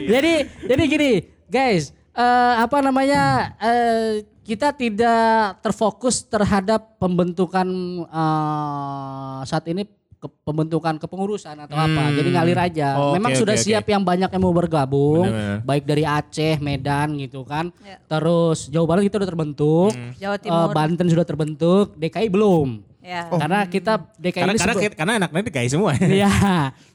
[0.08, 0.32] jadi
[0.66, 1.10] jadi gini,
[1.46, 3.54] guys, eh, apa namanya?
[3.56, 5.28] eh, kita tidak
[5.60, 7.68] terfokus terhadap pembentukan
[8.02, 9.84] eh, saat ini
[10.16, 12.10] ke- pembentukan kepengurusan atau apa.
[12.10, 12.88] Jadi ngalir aja.
[12.90, 13.02] Hmm.
[13.04, 13.62] Oke, Memang oke, sudah oke.
[13.62, 15.58] siap yang banyak yang mau bergabung, Benar-benar.
[15.62, 17.70] baik dari Aceh, Medan gitu kan.
[17.80, 18.00] Ya.
[18.02, 19.90] Terus Jawa Barat kita udah terbentuk.
[20.16, 20.72] Jawa Eh, Timur.
[20.72, 22.87] Banten sudah terbentuk, DKI belum.
[23.00, 23.28] Ya.
[23.28, 25.92] Karena kita DKI Karena ini karena, karena anak-anak DKI semua.
[26.18, 26.30] Iya,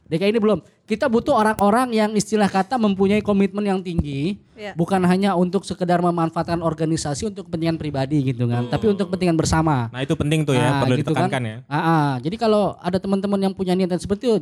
[0.05, 0.59] DKI ini belum.
[0.83, 4.75] Kita butuh orang-orang yang istilah kata mempunyai komitmen yang tinggi, Iya.
[4.75, 9.87] bukan hanya untuk sekedar memanfaatkan organisasi untuk kepentingan pribadi gitu kan, tapi untuk kepentingan bersama.
[9.89, 11.57] Nah itu penting tuh ya, Ah, perlu gitu ditekankan ya.
[11.65, 12.09] Ah, ah.
[12.19, 14.37] Jadi kalau ada teman-teman yang punya niatan seperti itu,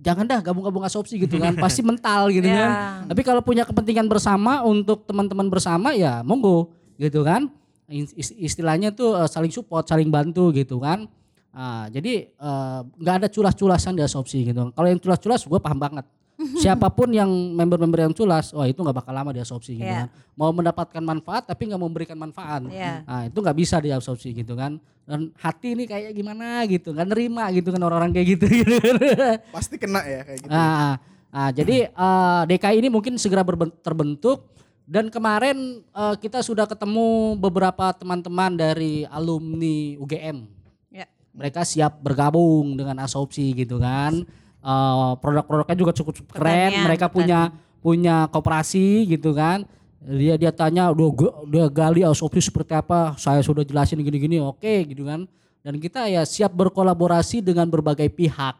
[0.00, 2.56] jangan dah gabung-gabung asopsi gitu kan, pasti mental gitu Ya.
[2.56, 2.70] kan.
[3.12, 7.52] Tapi kalau punya kepentingan bersama untuk teman-teman bersama ya monggo gitu kan.
[7.90, 11.10] Is- Istilahnya tuh eh, saling support, saling bantu gitu kan.
[11.50, 14.70] Ah, jadi eh, nggak ada culas-culasan di asopsi gitu.
[14.70, 16.06] Kalau yang culas-culas gue paham banget.
[16.62, 20.06] Siapa pun yang member-member yang culas, wah itu nggak bakal lama di asopsi gitu Iya.
[20.06, 20.08] kan.
[20.38, 22.64] Mau mendapatkan manfaat tapi nggak memberikan manfaat.
[22.64, 23.04] Iya.
[23.04, 24.78] Nah, itu nggak bisa di absorpsi gitu kan.
[25.04, 28.46] Dan hati ini kayak gimana gitu, nggak nerima gitu kan orang-orang kayak gitu.
[28.46, 28.72] gitu.
[29.58, 30.48] Pasti kena ya kayak gitu.
[30.48, 30.96] nah,
[31.28, 33.42] nah, jadi eh, DKI ini mungkin segera
[33.82, 34.48] terbentuk
[34.90, 40.50] dan kemarin eh, kita sudah ketemu beberapa teman-teman dari alumni UGM.
[40.90, 41.06] Ya.
[41.30, 44.26] Mereka siap bergabung dengan asopsi gitu kan.
[44.60, 46.74] Eh, produk-produknya juga cukup keren.
[46.74, 47.40] Pertanian, Mereka punya
[47.78, 49.62] punya koperasi gitu kan.
[50.02, 53.14] Dia dia tanya, "Duh, gue- dia gali asopsi seperti apa?
[53.14, 55.30] Saya sudah jelasin gini-gini." Oke, gitu kan.
[55.62, 58.58] Dan kita ya siap berkolaborasi dengan berbagai pihak.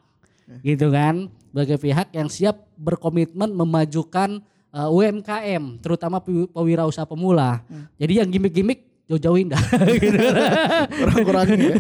[0.63, 1.27] Gitu kan.
[1.51, 7.63] Berbagai pihak yang siap berkomitmen memajukan eh, UMKM, terutama pewirausaha pemula.
[7.97, 9.59] Jadi yang gimmick-gimmick jauh-jauhin dah.
[9.91, 10.15] gitu.
[11.03, 11.75] Kurang-kurangin ya.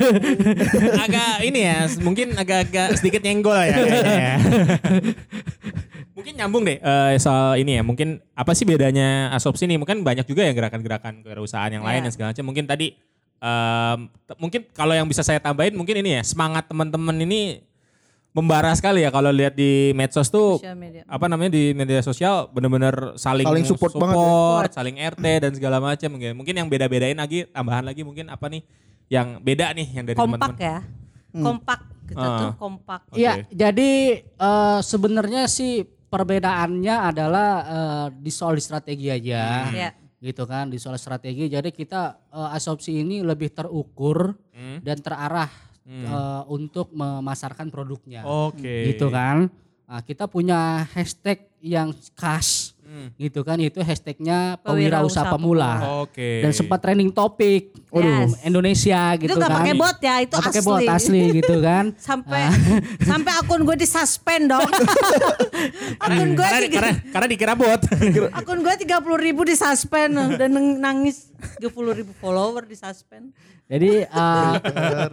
[1.07, 4.35] agak ini ya, mungkin agak-agak sedikit nyenggol ya ya.
[6.17, 7.83] mungkin nyambung deh eh, soal ini ya.
[7.87, 9.79] Mungkin apa sih bedanya asopsi nih?
[9.79, 12.05] Mungkin banyak juga ya gerakan-gerakan kewirausahaan yang lain Iya.
[12.05, 12.45] dan segala macam.
[12.51, 12.87] Mungkin tadi
[14.27, 17.65] t- mungkin kalau yang bisa saya tambahin mungkin ini ya semangat teman-teman ini
[18.31, 20.63] membara sekali ya kalau lihat di medsos tuh
[21.05, 24.23] apa namanya di media sosial bener-bener saling Saling support banget ya.
[24.23, 26.33] support, saling RT dan segala macam mungkin.
[26.35, 28.63] Mungkin yang beda-bedain lagi tambahan lagi mungkin apa nih
[29.09, 30.63] yang beda nih yang dari kompak teman-teman.
[30.63, 30.79] ya.
[31.33, 32.39] Kompak gitu Ah.
[32.41, 33.01] tuh kompak.
[33.13, 33.91] Iya, jadi
[34.23, 39.67] eh, sebenarnya sih perbedaannya adalah eh, di soal strategi aja.
[39.71, 39.91] Ya.
[40.21, 41.47] Gitu kan, di soal strategi.
[41.47, 44.79] Jadi kita eh, asopsi ini lebih terukur Hmm.
[44.81, 45.49] dan terarah
[45.91, 48.23] eh, untuk memasarkan produknya.
[48.23, 48.95] Oke.
[48.95, 49.51] Gitu kan.
[49.91, 53.15] Nah, kita punya hashtag yang khas Hmm.
[53.15, 55.73] gitu kan itu hashtagnya Pewirausaha pewirausaha pemula
[56.03, 56.43] Oke.
[56.43, 58.43] dan sempat trending topik waduh Yes.
[58.43, 60.67] Indonesia gitu itu nggak kan pakai bot ya, itu pakai asli.
[60.67, 62.43] bot asli gitu kan sampai
[63.15, 64.67] sampai akun gue disuspend dong.
[66.05, 67.81] akun gue karena, tiga, karena karena dikira bot.
[68.35, 70.51] akun gue tiga puluh ribu disuspend dan
[70.83, 71.31] nangis
[71.63, 73.31] tiga puluh ribu follower disuspend.
[73.71, 74.59] Jadi uh,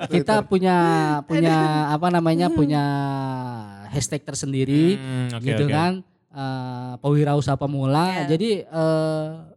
[0.10, 0.78] kita punya
[1.30, 1.56] punya
[1.94, 2.82] apa namanya punya
[3.88, 5.72] hashtag tersendiri Hmm, oke, gitu oke.
[5.72, 5.92] kan
[6.38, 8.24] uh, pewirausaha pemula.
[8.24, 8.38] Ya.
[8.38, 9.50] Jadi uh,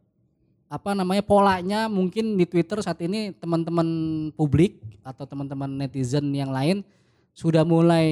[0.70, 3.84] apa namanya polanya mungkin di Twitter saat ini teman-teman
[4.32, 6.80] publik atau teman-teman netizen yang lain
[7.34, 8.06] sudah mulai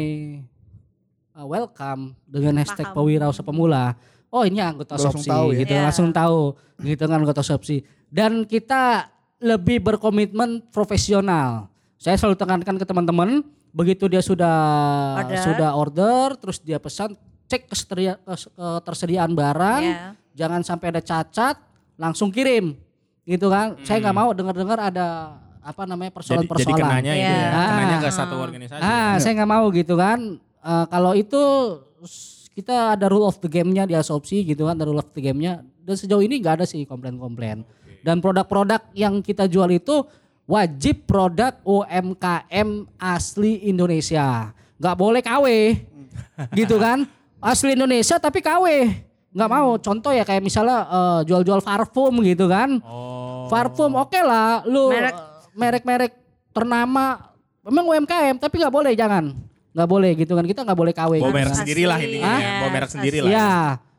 [1.32, 2.96] uh, welcome dengan hashtag Paham.
[3.00, 3.96] pewirausaha pemula.
[4.28, 5.58] Oh ini anggota Langsung Sopsi tahu ya.
[5.64, 5.82] gitu Ya.
[5.88, 6.40] langsung tahu
[6.84, 7.80] gitu kan anggota Sopsi.
[8.12, 9.08] Dan kita
[9.40, 11.70] lebih berkomitmen profesional.
[11.96, 13.40] Saya selalu tekankan ke teman-teman
[13.70, 14.56] begitu dia sudah
[15.22, 15.44] Order.
[15.44, 17.14] sudah order terus dia pesan
[17.48, 20.12] cek keseteria- kes- ketersediaan barang Ya.
[20.36, 21.56] jangan sampai ada cacat
[21.94, 22.76] langsung kirim
[23.24, 25.06] gitu kan saya nggak mau dengar-dengar ada
[25.60, 26.20] apa namanya Hmm.
[26.22, 27.28] jadi, jadi persoalan-persoalan kenanya itu ya.
[27.28, 27.48] Iya.
[27.66, 28.14] Kenanya ke Ah.
[28.14, 28.80] satu organisasi.
[28.80, 30.20] ah saya nggak mau gitu kan
[30.58, 31.38] Eh, kalau itu
[32.52, 35.62] kita ada rule of the game-nya di asopsi gitu kan ada rule of the game-nya
[35.80, 37.62] dan sejauh ini nggak ada sih komplain-komplain
[38.00, 40.02] dan produk-produk yang kita jual itu
[40.44, 45.46] wajib produk UMKM asli Indonesia nggak boleh KW
[46.58, 47.06] gitu kan
[47.40, 48.64] asli Indonesia tapi KW
[49.28, 53.46] nggak mau contoh ya kayak misalnya eh, jual-jual parfum gitu kan Oh.
[53.48, 55.08] Parfum oke lah, lu Merek.
[55.08, 55.20] eh,
[55.54, 56.12] merek-merek
[56.50, 57.32] ternama
[57.62, 59.32] memang UMKM tapi nggak boleh jangan,
[59.70, 61.12] nggak boleh gitu kan kita nggak boleh KW.
[61.16, 61.58] Bawa gitu merek kan.
[61.58, 61.96] sendiri lah.
[61.96, 62.28] Asli, ya.
[62.60, 63.30] Bawa merek sendiri lah.
[63.30, 63.50] Iya,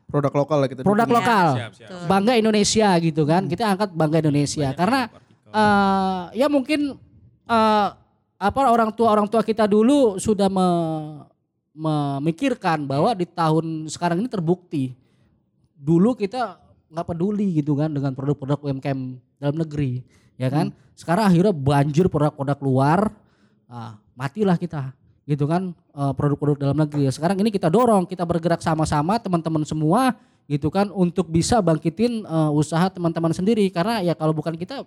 [0.06, 0.80] Produk lokal lah kita.
[0.80, 2.06] produk lokal, Siap, siap.
[2.06, 5.00] bangga Indonesia gitu kan, kita angkat bangga Indonesia karena
[5.48, 6.94] eh, ya mungkin
[7.44, 7.86] eh,
[8.38, 11.26] apa orang tua orang tua kita dulu sudah me-
[11.70, 14.94] memikirkan bahwa di tahun sekarang ini terbukti.
[15.80, 16.60] Dulu kita
[16.90, 19.00] nggak peduli gitu kan dengan produk-produk UMKM
[19.38, 20.02] dalam negeri
[20.40, 20.74] ya kan?
[20.96, 23.00] Sekarang akhirnya banjir produk-produk luar
[23.70, 24.92] ah, matilah kita
[25.24, 25.72] gitu kan?
[25.94, 27.06] Eh, produk-produk dalam negeri.
[27.12, 30.16] Sekarang ini kita dorong kita bergerak sama-sama teman-teman semua
[30.50, 30.90] gitu kan?
[30.90, 33.68] Untuk bisa bangkitin eh, usaha teman-teman sendiri.
[33.70, 34.82] Karena ya kalau bukan kita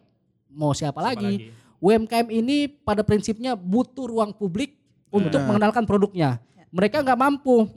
[0.54, 1.50] mau siapa, lagi?
[1.84, 4.80] UMKM ini pada prinsipnya butuh ruang publik
[5.12, 6.40] untuk mengenalkan produknya.
[6.74, 7.70] Mereka nggak mampu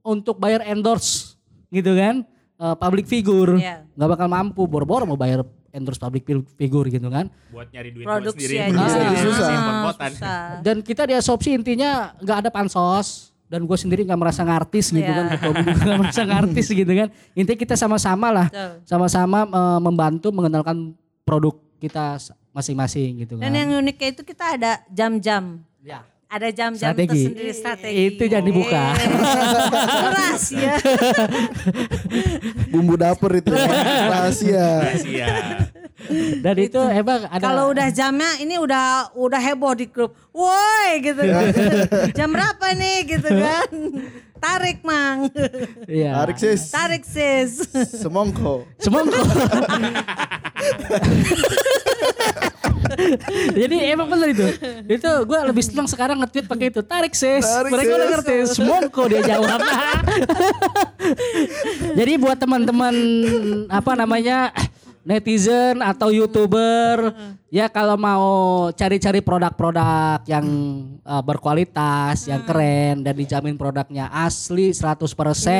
[0.00, 1.34] untuk bayar endorse
[1.68, 2.22] gitu kan,
[2.54, 3.82] eh, public figure Iya.
[3.92, 6.22] nggak bakal mampu bor-bor mau bayar endorse public
[6.54, 7.26] figure gitu kan.
[7.50, 8.56] Buat nyari duit Produksi buat sendiri.
[8.62, 8.78] aja.
[8.78, 9.48] Ah, jadi susah.
[9.50, 10.40] Ah, susah.
[10.62, 15.02] Dan kita di asopsi intinya nggak ada pansos dan gue sendiri nggak merasa ngartis gitu
[15.02, 15.18] Iya.
[15.18, 15.26] kan,
[15.82, 17.08] nggak merasa ngartis gitu kan.
[17.34, 18.46] Intinya kita sama-sama lah,
[18.84, 20.94] sama-sama eh, membantu mengenalkan
[21.26, 23.50] produk kita masing-masing gitu kan.
[23.50, 25.58] Dan yang uniknya itu kita ada jam-jam.
[25.82, 26.06] Ya.
[26.34, 27.30] Ada jam-jam Strategi.
[27.30, 28.02] tersendiri strategi.
[28.10, 28.84] Itu jangan dibuka.
[28.98, 29.14] Itu
[30.10, 30.74] rahasia.
[32.74, 33.70] Bumbu dapur itu ya.
[34.10, 34.66] rahasia.
[35.06, 35.30] Iya.
[36.42, 40.18] Dan itu emang ada Kalau udah jamnya ini udah udah heboh di grup.
[40.34, 41.54] Woi gitu kan.
[42.18, 43.70] Jam berapa nih gitu kan.
[44.42, 45.30] Tarik mang.
[45.86, 46.18] Iya.
[46.18, 46.62] Tarik sis.
[46.74, 47.62] Tarik sis.
[47.94, 48.66] Semongko.
[48.82, 49.22] Semongko.
[53.60, 54.46] Jadi emang bener itu.
[54.86, 56.80] Itu gue lebih senang sekarang nge-tweet pakai itu.
[56.84, 57.44] Tarik sis.
[57.44, 58.36] Tarik, Mereka udah ngerti.
[58.54, 59.60] Semongko dia jawab.
[61.98, 62.94] Jadi buat teman-teman
[63.68, 64.52] apa namanya
[65.04, 67.12] netizen atau youtuber
[67.52, 68.26] ya kalau mau
[68.72, 70.46] cari-cari produk-produk yang
[71.04, 75.04] uh, berkualitas, yang keren dan dijamin produknya asli 100%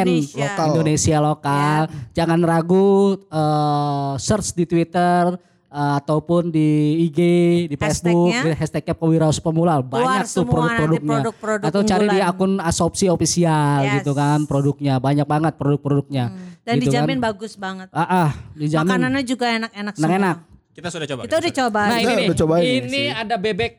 [0.08, 0.48] Indonesia.
[0.48, 0.66] Lokal.
[0.72, 1.80] Indonesia lokal.
[2.16, 5.36] Jangan ragu eh, search di Twitter
[5.74, 6.68] eh, ataupun di
[7.04, 7.18] IG,
[7.66, 8.42] di Facebook, Hashtagnya?
[8.46, 11.18] di hashtagnya Pewirausaha Pemula banyak tuh produk-produknya.
[11.20, 13.92] produk-produk Atau cari di akun Asopsi official Yes.
[13.98, 16.30] gitu kan produknya banyak banget produk-produknya.
[16.62, 17.26] Dan Gitu dijamin kan.
[17.28, 17.90] bagus banget.
[17.90, 20.06] Ah, ah, dijamin Makanannya juga enak-enak semua.
[20.08, 20.36] enak-enak.
[20.70, 21.20] Kita sudah coba.
[21.22, 21.80] Kita udah coba.
[21.84, 23.06] Nah Kita ini nih, udah cobain ini sih.
[23.10, 23.72] ada bebek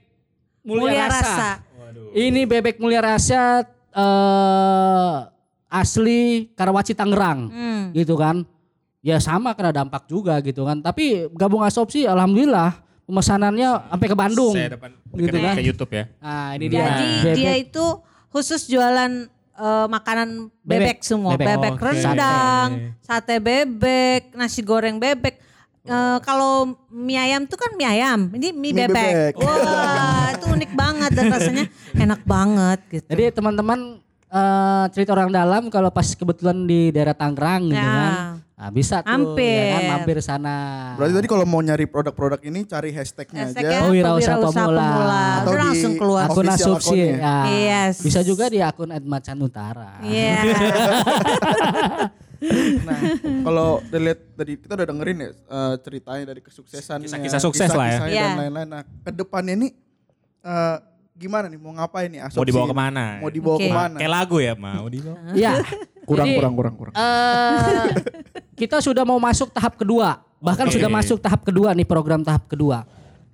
[0.62, 1.20] mulia, Mulia rasa.
[1.24, 1.50] rasa.
[2.14, 3.42] Ini bebek mulia rasa
[3.92, 5.16] eh
[5.68, 6.22] asli
[6.52, 7.40] Karawaci Tangerang.
[7.48, 7.84] Hmm.
[7.92, 8.44] gitu kan
[9.06, 12.74] ya sama kena dampak juga gitu kan tapi gabung asopsi alhamdulillah
[13.06, 15.56] pemesanannya sampai ke Bandung Saya depan Gitu ke, kan.
[15.56, 16.04] ke YouTube ya.
[16.18, 17.36] nah ini dia Jadi Bebek.
[17.38, 17.86] dia itu
[18.28, 19.12] khusus jualan
[19.56, 20.98] eh, makanan bebek, Bebek.
[21.00, 21.32] semua.
[21.34, 21.48] Bebek.
[21.56, 21.84] Bebek, Oke.
[21.88, 25.40] rendang, sate bebek, nasi goreng bebek.
[25.86, 28.92] Eh, kalau mie ayam tuh kan mie ayam, ini mie, Mie bebek.
[29.32, 29.34] bebek.
[29.40, 33.08] Wah, itu unik banget dan rasanya enak banget gitu.
[33.08, 33.80] jadi teman-teman
[34.28, 37.94] eh, cerita orang dalam kalau pas kebetulan di daerah Tangerang gitu Ya.
[37.96, 38.14] kan
[38.56, 39.52] Nah, bisa tuh Hampir.
[39.68, 40.56] ya kan mampir sana.
[40.96, 43.84] Berarti tadi kalau mau nyari produk-produk ini cari hashtagnya Hashtagnya aja.
[43.84, 45.20] Oh, Wirausaha Wirausaha Pemula.
[45.36, 46.26] Atau Udah di- langsung keluar.
[46.26, 47.20] akun asumsi akunnya.
[47.20, 47.36] ya.
[47.52, 48.00] Yes.
[48.00, 50.00] Bisa juga di akun Edmacan Utara.
[50.02, 50.36] Iya.
[52.86, 53.00] Nah,
[53.42, 58.00] kalau dilihat tadi kita udah dengerin ya eh, ceritanya dari kesuksesan, Kisah-kisah sukses lah ya.
[58.06, 58.24] Iya.
[58.30, 58.68] dan lain-lain.
[58.70, 59.68] Nah, ke depannya ini
[60.44, 60.78] eh,
[61.16, 61.58] gimana nih?
[61.58, 62.22] Mau ngapain nih?
[62.22, 63.06] Mau Asopsi dibawa ke mana?
[63.24, 63.66] Mau dibawa Oke.
[63.66, 63.98] ke mana?
[63.98, 65.18] Kayak lagu ya, mau dibawa.
[65.34, 65.52] Iya.
[66.06, 66.94] Kurang, Jadi, kurang, kurang, kurang.
[66.94, 67.90] eh,
[68.54, 70.22] kita sudah mau masuk tahap kedua.
[70.38, 70.78] Bahkan Oke.
[70.78, 72.86] sudah masuk tahap kedua nih program tahap kedua.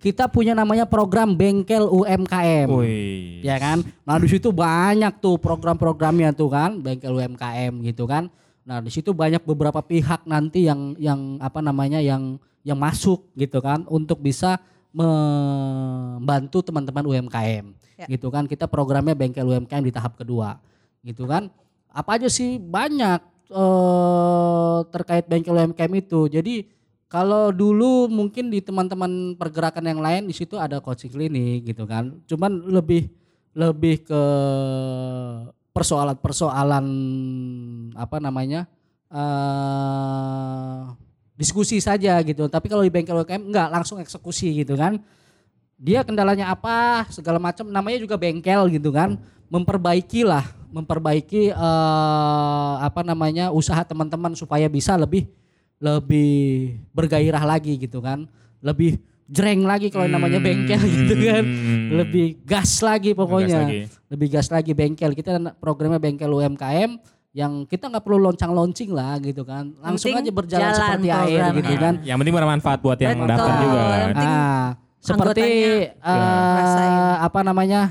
[0.02, 2.66] Kita punya namanya program Bengkel UMKM.
[2.74, 3.46] Wih.
[3.46, 3.86] Ya kan?
[4.02, 8.32] Nah, di situ banyak tuh program-programnya tuh kan, Bengkel UMKM gitu kan.
[8.66, 13.62] Nah, di situ banyak beberapa pihak nanti yang yang apa namanya yang yang masuk gitu
[13.62, 14.58] kan untuk bisa
[14.90, 17.66] membantu teman-teman UMKM.
[18.02, 18.06] Ya.
[18.10, 18.50] Gitu kan.
[18.50, 20.58] Kita programnya Bengkel UMKM di tahap kedua.
[21.06, 21.54] Gitu kan.
[21.92, 23.20] Apa aja sih banyak
[23.52, 26.32] eh terkait bengkel UMKM itu.
[26.32, 26.56] Jadi
[27.12, 32.16] kalau dulu mungkin di teman-teman pergerakan yang lain di situ ada coaching klinik gitu kan.
[32.24, 33.12] Cuman lebih
[33.52, 34.22] lebih ke
[35.76, 36.86] persoalan-persoalan
[37.96, 38.68] apa namanya?
[39.12, 40.82] eh
[41.36, 42.46] diskusi saja gitu.
[42.46, 45.02] Tapi kalau di bengkel UMKM enggak langsung eksekusi gitu kan.
[45.82, 49.18] Dia kendalanya apa segala macam namanya juga bengkel gitu kan.
[49.52, 55.28] Memperbaiki lah, memperbaiki eh apa namanya usaha teman-teman supaya bisa lebih
[55.78, 56.34] lebih
[56.92, 58.26] bergairah lagi gitu kan.
[58.62, 61.44] Lebih jreng lagi kalau namanya bengkel gitu kan.
[61.44, 61.88] Hmm.
[61.98, 63.66] Lebih gas lagi pokoknya.
[63.66, 63.80] lagi.
[64.08, 65.12] Lebih gas lagi bengkel.
[65.12, 66.92] Kita programnya bengkel UMKM
[67.32, 69.72] yang kita nggak perlu loncang launching lah gitu kan.
[69.80, 71.54] Langsung Penting aja berjalan jalan seperti air programnya.
[71.58, 71.94] gitu kan.
[72.04, 73.30] Yang penting bermanfaat buat yang Betul.
[73.32, 73.90] daftar juga kan.
[73.90, 74.68] Yang penting Ah,
[75.02, 76.94] seperti eh, rasain.
[77.26, 77.82] apa namanya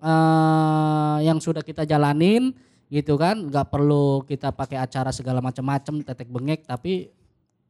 [0.00, 2.56] eh yang sudah kita jalanin
[2.90, 7.12] gitu kan, nggak perlu kita pakai acara segala macam-macam tetek bengek, tapi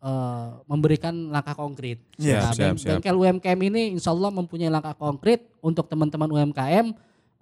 [0.00, 2.00] eh, memberikan langkah konkret.
[2.16, 2.88] Siap, Nah, siap, siap.
[2.98, 6.86] Bengkel UMKM ini insya Allah mempunyai langkah konkret untuk teman-teman UMKM,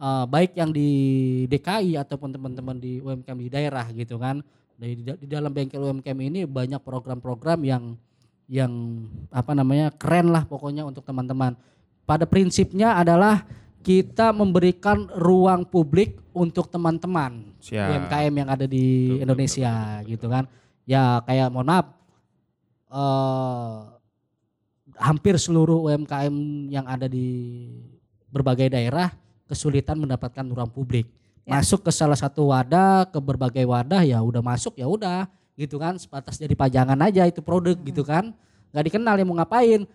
[0.02, 0.90] eh, baik yang di
[1.46, 4.42] DKI ataupun teman-teman di UMKM di daerah gitu kan.
[4.78, 7.98] Di, di dalam bengkel UMKM ini banyak program-program yang
[8.48, 11.54] yang apa namanya keren lah pokoknya untuk teman-teman.
[12.08, 13.44] Pada prinsipnya adalah
[13.88, 17.56] kita memberikan ruang publik untuk teman-teman.
[17.88, 19.72] UMKM yang ada di Betul, betul, Indonesia
[20.04, 20.44] gitu kan.
[20.84, 21.86] Ya kayak mohon maaf
[22.88, 23.76] eh
[25.00, 26.36] hampir seluruh UMKM
[26.68, 27.64] yang ada di
[28.28, 29.08] berbagai daerah
[29.48, 31.08] kesulitan mendapatkan ruang publik.
[31.48, 31.56] Ya.
[31.56, 35.24] Masuk ke salah satu wadah, ke berbagai wadah ya udah masuk ya udah
[35.56, 38.36] gitu kan sebatas jadi pajangan aja itu produk gitu kan.
[38.68, 39.88] nggak dikenal yang mau ngapain.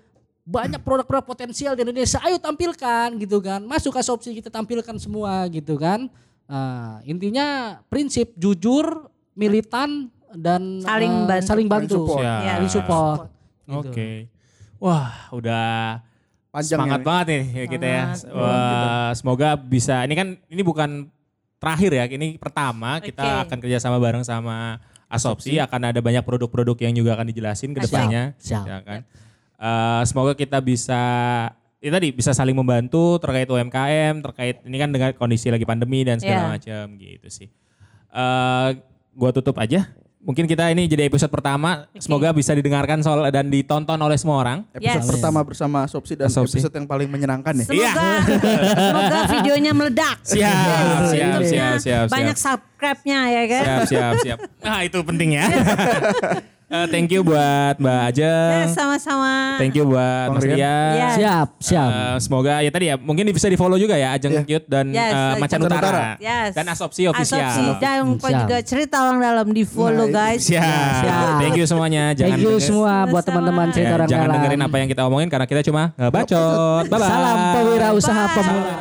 [0.43, 3.63] Banyak produk-produk potensial di Indonesia, ayo tampilkan gitu kan.
[3.63, 6.11] Masuk ke opsi kita tampilkan semua gitu kan.
[6.43, 11.47] Nah, intinya prinsip jujur, militan dan Saling eh, bantu.
[11.47, 12.23] saling bantu, Saling support.
[12.23, 12.41] Siap.
[12.43, 13.19] Ya, saling support.
[13.71, 13.91] Oke.
[13.93, 14.07] Gitu.
[14.83, 16.03] Wah, udah
[16.51, 17.05] Panjang semangat ya.
[17.07, 18.03] banget nih ya kita ya.
[18.35, 20.03] Wah, semoga bisa.
[20.03, 21.07] Ini kan ini bukan
[21.57, 23.43] terakhir ya, ini pertama kita Oke.
[23.47, 25.55] akan kerjasama bareng sama Asopsi.
[25.63, 28.35] Akan ada banyak produk-produk yang juga akan dijelasin ke depannya.
[28.43, 28.65] Siap.
[28.67, 29.01] Ya kan.
[29.55, 31.01] Eh, semoga kita bisa
[31.77, 36.15] ya tadi bisa saling membantu terkait UMKM, terkait ini kan dengan kondisi lagi pandemi dan
[36.15, 36.53] segala Iya.
[36.53, 37.47] macam gitu sih.
[38.09, 38.69] Eh,
[39.11, 39.91] gua tutup aja.
[40.19, 41.83] Mungkin kita ini jadi episode pertama.
[41.99, 44.63] Semoga bisa didengarkan soal dan ditonton oleh semua orang.
[44.71, 45.11] Episode Yes.
[45.11, 46.63] pertama bersama Sopsi dan Asopsi.
[46.63, 47.65] episode yang paling menyenangkan ya.
[47.67, 47.91] Iya.
[47.91, 48.15] Semoga
[48.71, 50.17] semoga videonya meledak.
[50.23, 53.63] Siap, Yes, siap, YouTube-nya siap, siap, Banyak subscribe-nya ya kan.
[53.63, 54.37] Siap, siap, siap.
[54.63, 55.45] Nah itu penting ya.
[56.73, 58.49] Eh, thank you buat Mbak Ajeng.
[58.59, 59.61] Yes, sama-sama.
[59.61, 60.93] Thank you buat Bang Mas Rian.
[60.97, 61.13] Yes.
[61.13, 61.89] Siap, siap.
[61.93, 64.41] Eh, semoga ya tadi ya mungkin bisa di follow juga ya Ajeng Iya.
[64.41, 65.77] Cute dan Yes, eh, Macan Utara.
[65.77, 66.01] Utara.
[66.17, 66.49] Yes.
[66.51, 67.45] Dan Asopsi official.
[67.45, 68.33] Asopsi dan Siap.
[68.41, 70.41] juga cerita orang dalam di follow Nah, guys.
[70.41, 70.65] Siap.
[70.65, 71.37] Siap.
[71.39, 72.03] Thank you semuanya.
[72.11, 73.27] Jangan Thank you denger- semua buat Sama-sama.
[73.29, 74.35] teman-teman cerita ya, orang jangan dalam.
[74.35, 76.83] dengerin apa yang kita omongin karena kita cuma ngebacot.
[76.83, 77.05] Bye bye.
[77.05, 78.73] Salam pewirausaha pemula.